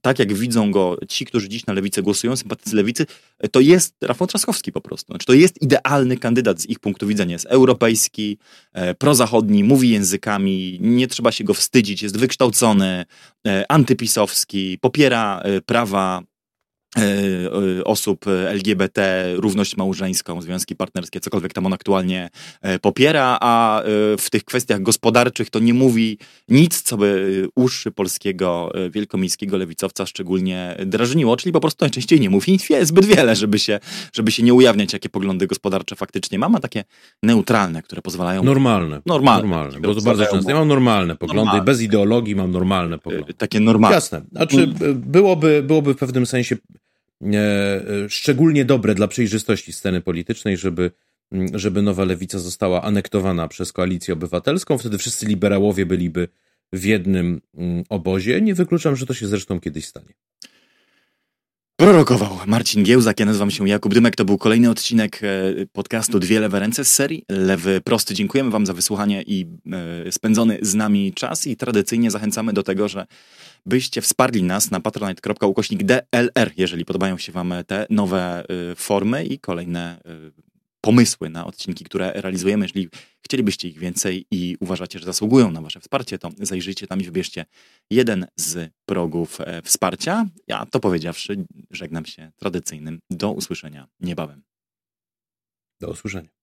tak 0.00 0.18
jak 0.18 0.34
widzą 0.34 0.70
go 0.70 0.96
ci, 1.08 1.26
którzy 1.26 1.48
dziś 1.48 1.66
na 1.66 1.74
lewicę 1.74 2.02
głosują, 2.02 2.36
sympatycy 2.36 2.76
lewicy, 2.76 3.06
to 3.52 3.60
jest 3.60 3.94
Rafał 4.02 4.26
Trzaskowski 4.26 4.72
po 4.72 4.80
prostu. 4.80 5.12
Znaczy, 5.12 5.26
to 5.26 5.32
jest 5.32 5.62
idealny 5.62 6.16
kandydat 6.16 6.60
z 6.60 6.66
ich 6.66 6.78
punktu 6.78 7.06
widzenia. 7.06 7.32
Jest 7.32 7.46
europejski, 7.46 8.38
prozachodni, 8.98 9.64
mówi 9.64 9.90
językami, 9.90 10.78
nie 10.80 11.06
trzeba 11.06 11.32
się 11.32 11.44
go 11.44 11.54
wstydzić, 11.54 12.02
jest 12.02 12.16
wykształcony, 12.16 13.04
antypisowski, 13.68 14.78
popiera 14.80 15.42
prawa 15.66 16.22
osób 17.84 18.24
LGBT, 18.48 19.24
równość 19.36 19.76
małżeńską, 19.76 20.42
związki 20.42 20.76
partnerskie, 20.76 21.20
cokolwiek 21.20 21.52
tam 21.52 21.66
on 21.66 21.72
aktualnie 21.72 22.30
e, 22.62 22.78
popiera, 22.78 23.38
a 23.40 23.80
e, 23.80 23.84
w 24.18 24.30
tych 24.30 24.44
kwestiach 24.44 24.82
gospodarczych 24.82 25.50
to 25.50 25.58
nie 25.58 25.74
mówi 25.74 26.18
nic, 26.48 26.82
co 26.82 26.96
by 26.96 27.48
uszy 27.54 27.90
polskiego 27.90 28.72
wielkomiejskiego 28.90 29.56
lewicowca 29.56 30.06
szczególnie 30.06 30.76
drażniło, 30.86 31.36
czyli 31.36 31.52
po 31.52 31.60
prostu 31.60 31.84
najczęściej 31.84 32.20
nie 32.20 32.30
mówi 32.30 32.58
zbyt 32.82 33.04
wiele, 33.04 33.36
żeby 33.36 33.58
się, 33.58 33.80
żeby 34.12 34.32
się 34.32 34.42
nie 34.42 34.54
ujawniać, 34.54 34.92
jakie 34.92 35.08
poglądy 35.08 35.46
gospodarcze 35.46 35.96
faktycznie 35.96 36.38
ma. 36.38 36.48
Ma 36.48 36.60
takie 36.60 36.84
neutralne, 37.22 37.82
które 37.82 38.02
pozwalają... 38.02 38.44
Normalne. 38.44 39.02
Normalne. 39.06 39.42
normalne 39.42 39.80
bo 39.80 39.94
to 39.94 40.00
bardzo 40.00 40.26
często. 40.26 40.50
Ja 40.50 40.56
mam 40.56 40.68
normalne 40.68 41.16
poglądy, 41.16 41.44
normalne. 41.44 41.64
bez 41.64 41.82
ideologii 41.82 42.36
mam 42.36 42.50
normalne 42.50 42.98
poglądy. 42.98 43.34
Takie 43.34 43.60
normalne. 43.60 43.94
Jasne. 43.94 44.22
Znaczy, 44.32 44.56
mm. 44.56 45.00
byłoby, 45.00 45.62
byłoby 45.62 45.94
w 45.94 45.96
pewnym 45.96 46.26
sensie 46.26 46.56
E, 46.56 46.62
e, 46.62 46.85
szczególnie 48.08 48.64
dobre 48.64 48.94
dla 48.94 49.08
przejrzystości 49.08 49.72
sceny 49.72 50.00
politycznej, 50.00 50.56
żeby, 50.56 50.90
żeby 51.54 51.82
nowa 51.82 52.04
lewica 52.04 52.38
została 52.38 52.82
anektowana 52.82 53.48
przez 53.48 53.72
koalicję 53.72 54.14
obywatelską. 54.14 54.78
Wtedy 54.78 54.98
wszyscy 54.98 55.26
liberałowie 55.26 55.86
byliby 55.86 56.28
w 56.72 56.84
jednym 56.84 57.40
obozie. 57.88 58.40
Nie 58.40 58.54
wykluczam, 58.54 58.96
że 58.96 59.06
to 59.06 59.14
się 59.14 59.26
zresztą 59.26 59.60
kiedyś 59.60 59.86
stanie. 59.86 60.14
Prorokował 61.76 62.38
Marcin 62.46 62.82
Giełzak, 62.82 63.20
ja 63.20 63.26
nazywam 63.26 63.50
się 63.50 63.68
Jakub 63.68 63.94
Dymek. 63.94 64.16
To 64.16 64.24
był 64.24 64.38
kolejny 64.38 64.70
odcinek 64.70 65.20
e, 65.22 65.66
podcastu 65.72 66.18
Dwie 66.18 66.40
lewe 66.40 66.60
ręce 66.60 66.84
z 66.84 66.92
serii 66.92 67.24
Lewy 67.28 67.80
Prosty. 67.80 68.14
Dziękujemy 68.14 68.50
Wam 68.50 68.66
za 68.66 68.72
wysłuchanie 68.72 69.22
i 69.22 69.46
spędzony 70.10 70.58
z 70.62 70.74
nami 70.74 71.12
czas 71.12 71.46
i 71.46 71.56
tradycyjnie 71.56 72.10
zachęcamy 72.10 72.52
do 72.52 72.62
tego, 72.62 72.88
że 72.88 73.06
byście 73.66 74.00
wsparli 74.00 74.42
nas 74.42 74.70
na 74.70 74.80
patronite.ukośnik 74.80 75.82
DLR, 75.82 76.52
jeżeli 76.56 76.84
podobają 76.84 77.18
się 77.18 77.32
Wam 77.32 77.54
te 77.66 77.86
nowe 77.90 78.44
y, 78.72 78.74
formy 78.74 79.24
i 79.24 79.38
kolejne 79.38 80.00
pomysły 80.86 81.30
na 81.30 81.46
odcinki, 81.46 81.84
które 81.84 82.12
realizujemy. 82.12 82.64
Jeżeli 82.64 82.88
chcielibyście 83.24 83.68
ich 83.68 83.78
więcej 83.78 84.26
i 84.30 84.56
uważacie, 84.60 84.98
że 84.98 85.06
zasługują 85.06 85.50
na 85.50 85.60
Wasze 85.60 85.80
wsparcie, 85.80 86.18
to 86.18 86.30
zajrzyjcie 86.40 86.86
tam 86.86 87.00
i 87.00 87.04
wybierzcie 87.04 87.46
jeden 87.90 88.26
z 88.36 88.72
progów 88.88 89.40
e, 89.40 89.62
wsparcia. 89.62 90.26
Ja 90.46 90.66
to 90.66 90.80
powiedziawszy, 90.80 91.46
żegnam 91.70 92.06
się 92.06 92.32
tradycyjnym. 92.36 93.00
Do 93.10 93.32
usłyszenia 93.32 93.88
niebawem. 94.00 94.42
Do 95.80 95.90
usłyszenia. 95.90 96.35